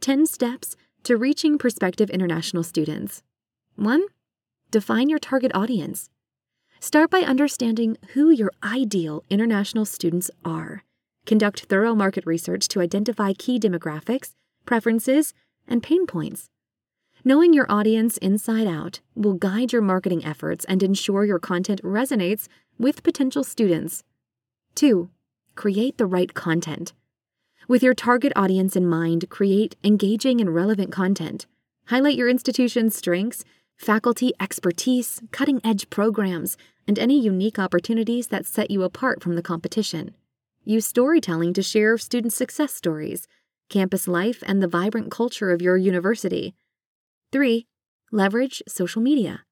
10 0.00 0.26
steps 0.26 0.76
to 1.04 1.16
reaching 1.16 1.58
prospective 1.58 2.10
international 2.10 2.62
students. 2.62 3.22
1. 3.76 4.04
Define 4.70 5.08
your 5.08 5.18
target 5.18 5.52
audience. 5.54 6.10
Start 6.80 7.10
by 7.10 7.20
understanding 7.20 7.96
who 8.14 8.30
your 8.30 8.52
ideal 8.62 9.24
international 9.30 9.84
students 9.84 10.30
are. 10.44 10.84
Conduct 11.26 11.62
thorough 11.64 11.94
market 11.94 12.26
research 12.26 12.68
to 12.68 12.80
identify 12.80 13.32
key 13.32 13.58
demographics, 13.58 14.32
preferences, 14.66 15.32
and 15.66 15.82
pain 15.82 16.06
points. 16.06 16.50
Knowing 17.24 17.52
your 17.52 17.70
audience 17.70 18.16
inside 18.16 18.66
out 18.66 18.98
will 19.14 19.34
guide 19.34 19.72
your 19.72 19.80
marketing 19.80 20.24
efforts 20.24 20.64
and 20.64 20.82
ensure 20.82 21.24
your 21.24 21.38
content 21.38 21.80
resonates 21.82 22.48
with 22.78 23.04
potential 23.04 23.44
students. 23.44 24.02
2. 24.74 25.08
Create 25.54 25.98
the 25.98 26.06
right 26.06 26.34
content. 26.34 26.92
With 27.68 27.80
your 27.80 27.94
target 27.94 28.32
audience 28.34 28.74
in 28.74 28.88
mind, 28.88 29.30
create 29.30 29.76
engaging 29.84 30.40
and 30.40 30.52
relevant 30.52 30.90
content. 30.90 31.46
Highlight 31.86 32.16
your 32.16 32.28
institution's 32.28 32.96
strengths, 32.96 33.44
faculty 33.76 34.32
expertise, 34.40 35.22
cutting 35.30 35.60
edge 35.62 35.90
programs, 35.90 36.56
and 36.88 36.98
any 36.98 37.20
unique 37.20 37.58
opportunities 37.58 38.26
that 38.28 38.46
set 38.46 38.68
you 38.68 38.82
apart 38.82 39.22
from 39.22 39.36
the 39.36 39.42
competition. 39.42 40.16
Use 40.64 40.86
storytelling 40.86 41.54
to 41.54 41.62
share 41.62 41.96
student 41.98 42.32
success 42.32 42.74
stories, 42.74 43.28
campus 43.68 44.08
life, 44.08 44.42
and 44.44 44.60
the 44.60 44.66
vibrant 44.66 45.12
culture 45.12 45.52
of 45.52 45.62
your 45.62 45.76
university. 45.76 46.56
3. 47.32 47.66
Leverage 48.12 48.62
social 48.68 49.00
media. 49.00 49.44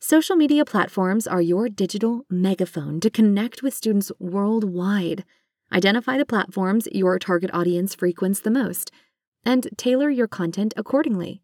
Social 0.00 0.34
media 0.34 0.64
platforms 0.64 1.26
are 1.26 1.42
your 1.42 1.68
digital 1.68 2.24
megaphone 2.30 3.00
to 3.00 3.10
connect 3.10 3.62
with 3.62 3.74
students 3.74 4.10
worldwide. 4.18 5.22
Identify 5.70 6.16
the 6.16 6.24
platforms 6.24 6.88
your 6.90 7.18
target 7.18 7.50
audience 7.52 7.94
frequents 7.94 8.40
the 8.40 8.50
most 8.50 8.90
and 9.44 9.68
tailor 9.76 10.08
your 10.08 10.26
content 10.26 10.72
accordingly. 10.74 11.42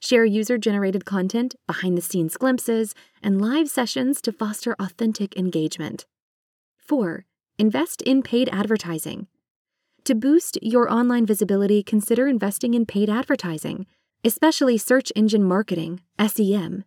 Share 0.00 0.24
user 0.24 0.58
generated 0.58 1.04
content, 1.04 1.54
behind 1.68 1.96
the 1.96 2.02
scenes 2.02 2.36
glimpses, 2.36 2.92
and 3.22 3.40
live 3.40 3.68
sessions 3.68 4.20
to 4.22 4.32
foster 4.32 4.74
authentic 4.80 5.36
engagement. 5.36 6.06
4. 6.88 7.24
Invest 7.56 8.02
in 8.02 8.20
paid 8.24 8.48
advertising. 8.52 9.28
To 10.06 10.16
boost 10.16 10.58
your 10.60 10.92
online 10.92 11.24
visibility, 11.24 11.84
consider 11.84 12.26
investing 12.26 12.74
in 12.74 12.84
paid 12.84 13.08
advertising, 13.08 13.86
especially 14.24 14.78
search 14.78 15.12
engine 15.14 15.44
marketing, 15.44 16.00
SEM. 16.18 16.84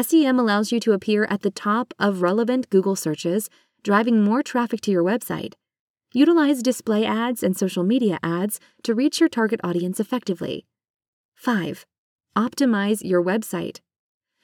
SEM 0.00 0.38
allows 0.38 0.72
you 0.72 0.80
to 0.80 0.92
appear 0.92 1.24
at 1.30 1.42
the 1.42 1.50
top 1.50 1.94
of 1.98 2.22
relevant 2.22 2.68
Google 2.68 2.96
searches, 2.96 3.48
driving 3.82 4.22
more 4.22 4.42
traffic 4.42 4.80
to 4.82 4.90
your 4.90 5.04
website. 5.04 5.54
Utilize 6.12 6.62
display 6.62 7.04
ads 7.06 7.42
and 7.42 7.56
social 7.56 7.84
media 7.84 8.18
ads 8.22 8.58
to 8.82 8.94
reach 8.94 9.20
your 9.20 9.28
target 9.28 9.60
audience 9.62 10.00
effectively. 10.00 10.66
5. 11.36 11.86
Optimize 12.36 13.02
your 13.04 13.22
website. 13.22 13.80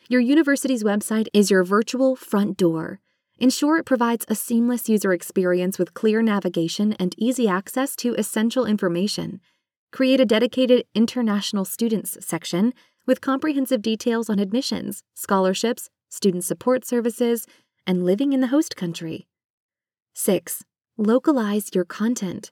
Your 0.08 0.20
university's 0.20 0.84
website 0.84 1.26
is 1.34 1.50
your 1.50 1.64
virtual 1.64 2.14
front 2.14 2.56
door. 2.56 3.00
Ensure 3.38 3.76
it 3.78 3.84
provides 3.84 4.24
a 4.28 4.36
seamless 4.36 4.88
user 4.88 5.12
experience 5.12 5.78
with 5.78 5.94
clear 5.94 6.22
navigation 6.22 6.92
and 6.94 7.14
easy 7.18 7.48
access 7.48 7.96
to 7.96 8.14
essential 8.14 8.64
information. 8.64 9.40
Create 9.92 10.20
a 10.20 10.26
dedicated 10.26 10.84
International 10.94 11.64
Students 11.64 12.18
section 12.20 12.74
with 13.06 13.20
comprehensive 13.20 13.82
details 13.82 14.28
on 14.28 14.38
admissions, 14.38 15.02
scholarships, 15.14 15.88
student 16.08 16.44
support 16.44 16.84
services, 16.84 17.46
and 17.86 18.04
living 18.04 18.32
in 18.32 18.40
the 18.40 18.48
host 18.48 18.76
country. 18.76 19.26
6. 20.14 20.64
Localize 20.98 21.70
your 21.74 21.84
content. 21.84 22.50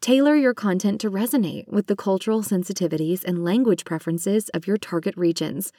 Tailor 0.00 0.34
your 0.36 0.54
content 0.54 1.00
to 1.00 1.10
resonate 1.10 1.68
with 1.68 1.86
the 1.86 1.96
cultural 1.96 2.42
sensitivities 2.42 3.24
and 3.24 3.44
language 3.44 3.84
preferences 3.84 4.48
of 4.50 4.66
your 4.66 4.76
target 4.76 5.16
regions. 5.16 5.72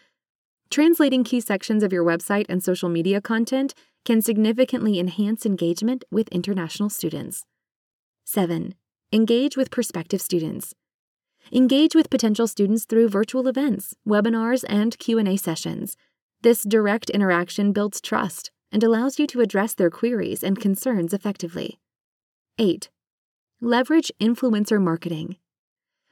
Translating 0.70 1.24
key 1.24 1.42
sections 1.42 1.84
of 1.84 1.92
your 1.92 2.04
website 2.04 2.46
and 2.48 2.64
social 2.64 2.88
media 2.88 3.20
content 3.20 3.74
can 4.06 4.22
significantly 4.22 5.00
enhance 5.00 5.46
engagement 5.46 6.04
with 6.12 6.28
international 6.30 6.90
students. 6.90 7.46
7. 8.26 8.76
Engage 9.14 9.58
with 9.58 9.72
prospective 9.72 10.22
students. 10.22 10.74
Engage 11.52 11.96
with 11.96 12.10
potential 12.10 12.48
students 12.48 12.86
through 12.86 13.10
virtual 13.10 13.46
events, 13.50 13.94
webinars, 14.08 14.64
and 14.70 14.98
Q&A 15.00 15.36
sessions. 15.36 15.98
This 16.44 16.64
direct 16.64 17.10
interaction 17.10 17.74
builds 17.74 18.00
trust 18.00 18.52
and 18.72 18.86
allows 18.86 19.20
you 19.20 19.28
to 19.28 19.42
address 19.42 19.74
their 19.74 19.90
queries 19.90 20.44
and 20.44 20.62
concerns 20.62 21.14
effectively. 21.14 21.78
8. 22.58 22.90
Leverage 23.60 24.14
influencer 24.22 24.82
marketing. 24.82 25.36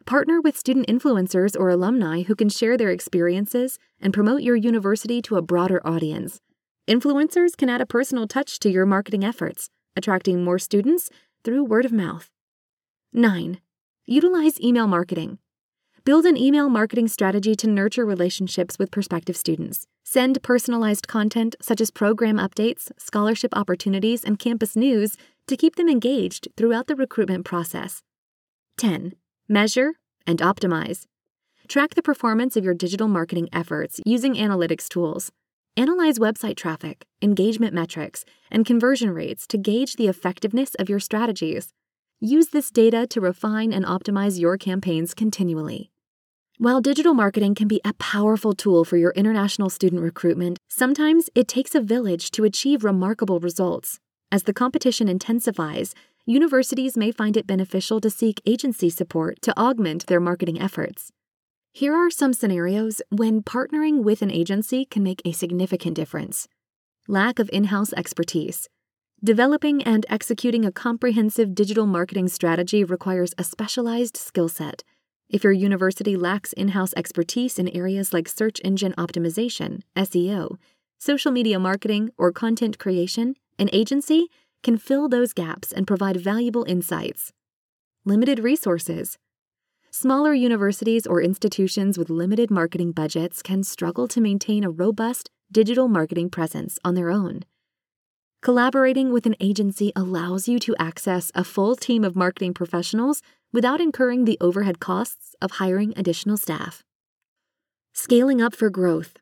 Partner 0.05 0.41
with 0.41 0.57
student 0.57 0.87
influencers 0.87 1.57
or 1.57 1.69
alumni 1.69 2.23
who 2.23 2.35
can 2.35 2.49
share 2.49 2.75
their 2.75 2.91
experiences 2.91 3.79
and 4.01 4.13
promote 4.13 4.41
your 4.41 4.57
university 4.57 5.21
to 5.21 5.37
a 5.37 5.41
broader 5.41 5.79
audience. 5.87 6.41
Influencers 6.85 7.55
can 7.55 7.69
add 7.69 7.79
a 7.79 7.85
personal 7.85 8.27
touch 8.27 8.59
to 8.59 8.69
your 8.69 8.85
marketing 8.85 9.23
efforts, 9.23 9.69
attracting 9.95 10.43
more 10.43 10.59
students 10.59 11.09
through 11.45 11.63
word 11.63 11.85
of 11.85 11.93
mouth. 11.93 12.29
9. 13.13 13.59
Utilize 14.05 14.61
email 14.61 14.85
marketing. 14.85 15.39
Build 16.05 16.25
an 16.25 16.37
email 16.37 16.69
marketing 16.69 17.07
strategy 17.07 17.55
to 17.55 17.67
nurture 17.67 18.05
relationships 18.05 18.77
with 18.77 18.91
prospective 18.91 19.35
students. 19.35 19.87
Send 20.03 20.43
personalized 20.43 21.07
content 21.07 21.55
such 21.59 21.81
as 21.81 21.89
program 21.89 22.37
updates, 22.37 22.91
scholarship 22.99 23.57
opportunities, 23.57 24.23
and 24.23 24.37
campus 24.37 24.75
news 24.75 25.17
to 25.47 25.57
keep 25.57 25.75
them 25.75 25.89
engaged 25.89 26.49
throughout 26.55 26.85
the 26.85 26.95
recruitment 26.95 27.45
process. 27.45 28.03
10. 28.77 29.13
Measure 29.47 29.93
and 30.27 30.37
optimize. 30.37 31.05
Track 31.67 31.95
the 31.95 32.03
performance 32.03 32.55
of 32.55 32.63
your 32.63 32.75
digital 32.75 33.07
marketing 33.07 33.49
efforts 33.51 33.99
using 34.05 34.35
analytics 34.35 34.87
tools. 34.87 35.31
Analyze 35.75 36.19
website 36.19 36.57
traffic, 36.57 37.05
engagement 37.23 37.73
metrics, 37.73 38.23
and 38.51 38.67
conversion 38.67 39.09
rates 39.09 39.47
to 39.47 39.57
gauge 39.57 39.95
the 39.95 40.07
effectiveness 40.07 40.75
of 40.75 40.89
your 40.89 40.99
strategies. 40.99 41.73
Use 42.21 42.49
this 42.49 42.69
data 42.69 43.07
to 43.07 43.21
refine 43.21 43.71
and 43.71 43.85
optimize 43.85 44.37
your 44.37 44.57
campaigns 44.57 45.13
continually. 45.13 45.89
While 46.57 46.81
digital 46.81 47.13
marketing 47.13 47.55
can 47.55 47.69
be 47.69 47.79
a 47.85 47.93
powerful 47.93 48.51
tool 48.51 48.83
for 48.83 48.97
your 48.97 49.11
international 49.11 49.69
student 49.69 50.01
recruitment, 50.01 50.59
sometimes 50.67 51.29
it 51.33 51.47
takes 51.47 51.75
a 51.75 51.79
village 51.79 52.29
to 52.31 52.43
achieve 52.43 52.83
remarkable 52.83 53.39
results. 53.39 54.01
As 54.33 54.43
the 54.43 54.51
competition 54.51 55.07
intensifies, 55.07 55.95
universities 56.25 56.97
may 56.97 57.13
find 57.13 57.37
it 57.37 57.47
beneficial 57.47 58.01
to 58.01 58.09
seek 58.09 58.41
agency 58.45 58.89
support 58.89 59.41
to 59.43 59.57
augment 59.57 60.07
their 60.07 60.19
marketing 60.19 60.59
efforts. 60.59 61.13
Here 61.71 61.95
are 61.95 62.11
some 62.11 62.33
scenarios 62.33 63.01
when 63.07 63.43
partnering 63.43 64.03
with 64.03 64.21
an 64.21 64.29
agency 64.29 64.83
can 64.83 65.03
make 65.03 65.21
a 65.23 65.31
significant 65.31 65.95
difference 65.95 66.49
lack 67.07 67.39
of 67.39 67.49
in 67.53 67.63
house 67.65 67.93
expertise. 67.93 68.67
Developing 69.21 69.83
and 69.83 70.05
executing 70.07 70.63
a 70.63 70.71
comprehensive 70.71 71.53
digital 71.53 71.85
marketing 71.85 72.29
strategy 72.29 72.85
requires 72.85 73.33
a 73.37 73.43
specialized 73.43 74.15
skill 74.15 74.47
set. 74.47 74.81
If 75.27 75.43
your 75.43 75.51
university 75.51 76.15
lacks 76.15 76.53
in 76.53 76.69
house 76.69 76.93
expertise 76.95 77.59
in 77.59 77.67
areas 77.75 78.13
like 78.13 78.29
search 78.29 78.61
engine 78.63 78.93
optimization, 78.97 79.81
SEO, 79.97 80.55
social 80.99 81.33
media 81.33 81.59
marketing, 81.59 82.11
or 82.17 82.31
content 82.31 82.79
creation, 82.79 83.35
an 83.57 83.69
agency 83.73 84.29
can 84.63 84.77
fill 84.77 85.09
those 85.09 85.33
gaps 85.33 85.73
and 85.73 85.85
provide 85.85 86.15
valuable 86.15 86.63
insights. 86.63 87.33
Limited 88.05 88.39
resources. 88.39 89.17
Smaller 89.91 90.33
universities 90.33 91.05
or 91.05 91.21
institutions 91.21 91.97
with 91.97 92.09
limited 92.09 92.49
marketing 92.49 92.93
budgets 92.93 93.41
can 93.41 93.63
struggle 93.63 94.07
to 94.07 94.21
maintain 94.21 94.63
a 94.63 94.69
robust 94.69 95.29
digital 95.51 95.89
marketing 95.89 96.29
presence 96.29 96.79
on 96.85 96.95
their 96.95 97.11
own. 97.11 97.43
Collaborating 98.41 99.11
with 99.11 99.25
an 99.25 99.35
agency 99.41 99.91
allows 99.97 100.47
you 100.47 100.59
to 100.59 100.73
access 100.79 101.29
a 101.35 101.43
full 101.43 101.75
team 101.75 102.05
of 102.05 102.15
marketing 102.15 102.53
professionals 102.53 103.21
without 103.51 103.81
incurring 103.81 104.23
the 104.23 104.37
overhead 104.39 104.79
costs 104.79 105.35
of 105.41 105.51
hiring 105.51 105.93
additional 105.97 106.37
staff. 106.37 106.81
Scaling 107.93 108.41
up 108.41 108.55
for 108.55 108.69
growth. 108.69 109.17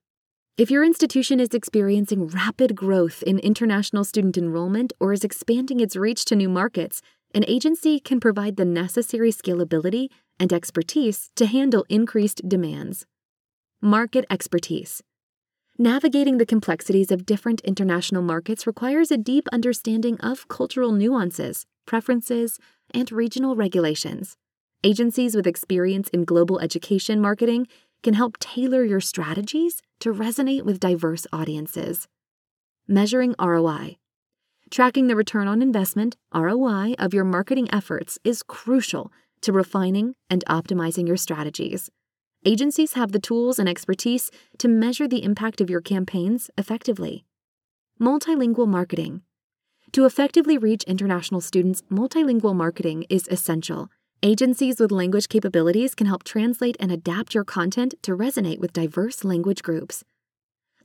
If 0.56 0.70
your 0.70 0.84
institution 0.84 1.40
is 1.40 1.50
experiencing 1.50 2.28
rapid 2.28 2.76
growth 2.76 3.24
in 3.24 3.40
international 3.40 4.04
student 4.04 4.38
enrollment 4.38 4.94
or 5.00 5.14
is 5.14 5.24
expanding 5.24 5.80
its 5.80 5.96
reach 5.96 6.24
to 6.26 6.36
new 6.36 6.50
markets, 6.50 7.02
an 7.34 7.44
agency 7.48 8.00
can 8.00 8.20
provide 8.20 8.56
the 8.56 8.66
necessary 8.66 9.32
scalability 9.32 10.10
and 10.40 10.54
expertise 10.54 11.32
to 11.38 11.48
handle 11.48 11.86
increased 11.90 12.48
demands. 12.48 13.08
Market 13.82 14.26
expertise. 14.30 15.02
Navigating 15.80 16.40
the 16.40 16.46
complexities 16.46 17.12
of 17.12 17.24
different 17.24 17.62
international 17.62 18.24
markets 18.24 18.66
requires 18.66 19.12
a 19.12 19.18
deep 19.18 19.48
understanding 19.52 20.20
of 20.22 20.48
cultural 20.48 20.92
nuances, 20.92 21.68
preferences, 21.86 22.58
and 22.96 23.12
regional 23.12 23.56
regulations. 23.56 24.38
Agencies 24.84 25.36
with 25.36 25.46
experience 25.46 26.10
in 26.10 26.26
global 26.26 26.60
education 26.60 27.22
marketing 27.22 27.68
can 28.02 28.16
help 28.16 28.40
tailor 28.40 28.84
your 28.84 29.00
strategies 29.00 29.84
to 30.00 30.12
resonate 30.12 30.64
with 30.64 30.80
diverse 30.80 31.28
audiences. 31.32 32.08
Measuring 32.88 33.36
ROI. 33.40 33.98
Tracking 34.72 35.06
the 35.06 35.16
return 35.16 35.48
on 35.48 35.62
investment, 35.62 36.18
ROI, 36.34 36.96
of 36.98 37.14
your 37.14 37.24
marketing 37.24 37.72
efforts 37.72 38.18
is 38.24 38.42
crucial 38.42 39.12
to 39.42 39.54
refining 39.54 40.16
and 40.28 40.44
optimizing 40.50 41.08
your 41.08 41.18
strategies. 41.18 41.92
Agencies 42.48 42.94
have 42.94 43.12
the 43.12 43.20
tools 43.20 43.60
and 43.60 43.68
expertise 43.68 44.32
to 44.60 44.70
measure 44.70 45.06
the 45.06 45.22
impact 45.22 45.60
of 45.60 45.70
your 45.70 45.82
campaigns 45.82 46.50
effectively. 46.58 47.26
Multilingual 48.00 48.70
marketing. 48.70 49.22
To 49.92 50.06
effectively 50.06 50.58
reach 50.58 50.86
international 50.86 51.42
students, 51.42 51.82
multilingual 51.92 52.56
marketing 52.56 53.04
is 53.10 53.28
essential. 53.28 53.90
Agencies 54.24 54.80
with 54.80 54.94
language 54.94 55.28
capabilities 55.28 55.94
can 55.94 56.08
help 56.08 56.24
translate 56.24 56.78
and 56.80 56.90
adapt 56.90 57.36
your 57.36 57.44
content 57.44 57.96
to 58.04 58.16
resonate 58.16 58.60
with 58.60 58.72
diverse 58.72 59.26
language 59.26 59.62
groups. 59.62 60.06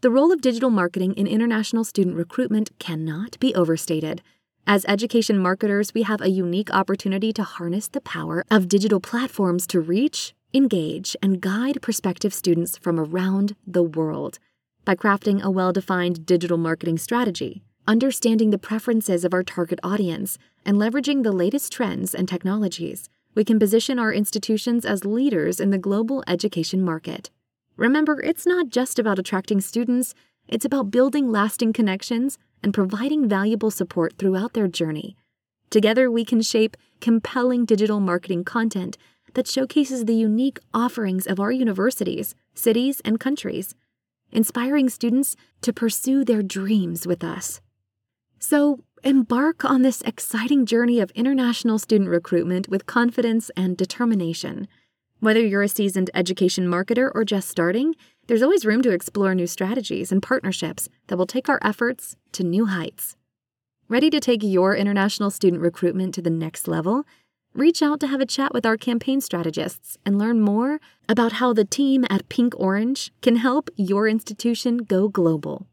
The 0.01 0.11
role 0.11 0.33
of 0.33 0.41
digital 0.41 0.71
marketing 0.71 1.15
in 1.15 1.29
international 1.29 1.85
student 1.85 2.17
recruitment 2.17 2.77
cannot 2.81 3.39
be 3.39 3.55
overstated. 3.55 4.21
As 4.67 4.85
education 4.89 5.39
marketers, 5.39 5.95
we 5.95 6.03
have 6.03 6.21
a 6.23 6.29
unique 6.29 6.75
opportunity 6.75 7.33
to 7.35 7.45
harness 7.45 7.87
the 7.87 8.01
power 8.01 8.45
of 8.51 8.67
digital 8.67 8.99
platforms 8.99 9.69
to 9.69 9.81
reach, 9.81 10.35
engage, 10.55 11.17
and 11.23 11.41
guide 11.41 11.81
prospective 11.83 12.35
students 12.35 12.77
from 12.79 13.01
around 13.01 13.57
the 13.67 13.83
world. 13.83 14.39
By 14.85 14.95
crafting 14.95 15.41
a 15.43 15.51
well 15.51 15.73
defined 15.73 16.27
digital 16.27 16.59
marketing 16.59 16.99
strategy, 16.99 17.63
understanding 17.87 18.51
the 18.51 18.59
preferences 18.59 19.25
of 19.25 19.33
our 19.33 19.43
target 19.43 19.79
audience, 19.83 20.39
and 20.65 20.77
leveraging 20.77 21.23
the 21.23 21.33
latest 21.33 21.73
trends 21.73 22.15
and 22.15 22.29
technologies, 22.29 23.09
we 23.35 23.45
can 23.45 23.59
position 23.59 23.99
our 23.99 24.13
institutions 24.13 24.85
as 24.85 25.05
leaders 25.05 25.59
in 25.59 25.71
the 25.71 25.79
global 25.79 26.23
education 26.27 26.83
market. 26.83 27.31
Remember, 27.77 28.21
it's 28.21 28.47
not 28.47 28.69
just 28.69 28.99
about 28.99 29.19
attracting 29.19 29.61
students, 29.61 30.15
it's 30.49 30.65
about 30.65 30.91
building 30.91 31.31
lasting 31.31 31.73
connections 31.73 32.39
and 32.63 32.75
providing 32.75 33.29
valuable 33.29 33.71
support 33.71 34.19
throughout 34.19 34.53
their 34.53 34.69
journey. 34.69 35.17
Together, 35.71 36.11
we 36.11 36.25
can 36.25 36.43
shape 36.43 36.77
compelling 37.01 37.65
digital 37.65 37.99
marketing 37.99 38.45
content 38.45 38.99
that 39.35 39.49
showcases 39.49 40.05
the 40.05 40.15
unique 40.15 40.59
offerings 40.73 41.27
of 41.27 41.41
our 41.41 41.53
universities, 41.53 42.35
cities, 42.55 43.01
and 43.05 43.19
countries, 43.19 43.75
inspiring 44.31 44.89
students 44.89 45.37
to 45.61 45.73
pursue 45.73 46.25
their 46.25 46.43
dreams 46.43 47.07
with 47.07 47.23
us. 47.23 47.61
So, 48.39 48.81
embark 49.05 49.65
on 49.65 49.83
this 49.83 50.03
exciting 50.03 50.67
journey 50.67 51.01
of 51.01 51.11
international 51.13 51.79
student 51.79 52.11
recruitment 52.11 52.69
with 52.69 52.87
confidence 52.87 53.51
and 53.57 53.77
determination. 53.77 54.69
Whether 55.21 55.41
you're 55.41 55.63
a 55.63 55.69
seasoned 55.69 56.11
education 56.15 56.67
marketer 56.67 57.11
or 57.15 57.25
just 57.25 57.49
starting, 57.49 57.95
there's 58.27 58.43
always 58.43 58.65
room 58.65 58.83
to 58.83 58.91
explore 58.91 59.35
new 59.35 59.47
strategies 59.47 60.11
and 60.11 60.23
partnerships 60.23 60.89
that 61.07 61.17
will 61.17 61.27
take 61.27 61.49
our 61.49 61.61
efforts 61.63 62.17
to 62.33 62.43
new 62.43 62.67
heights. 62.67 63.17
Ready 63.89 64.11
to 64.11 64.21
take 64.21 64.43
your 64.43 64.75
international 64.75 65.31
student 65.31 65.63
recruitment 65.63 66.15
to 66.15 66.23
the 66.23 66.31
next 66.31 66.67
level? 66.67 67.05
Reach 67.55 67.83
out 67.83 68.01
to 68.01 68.07
have 68.07 68.23
a 68.23 68.27
chat 68.27 68.55
with 68.55 68.65
our 68.65 68.79
campaign 68.79 69.21
strategists 69.21 69.99
and 70.07 70.19
learn 70.19 70.41
more 70.41 70.81
about 71.07 71.33
how 71.33 71.53
the 71.53 71.67
team 71.67 72.07
at 72.09 72.31
Pink 72.31 72.55
Orange 72.57 73.13
can 73.21 73.37
help 73.37 73.69
your 73.77 74.09
institution 74.09 74.79
go 74.79 75.07
global. 75.09 75.67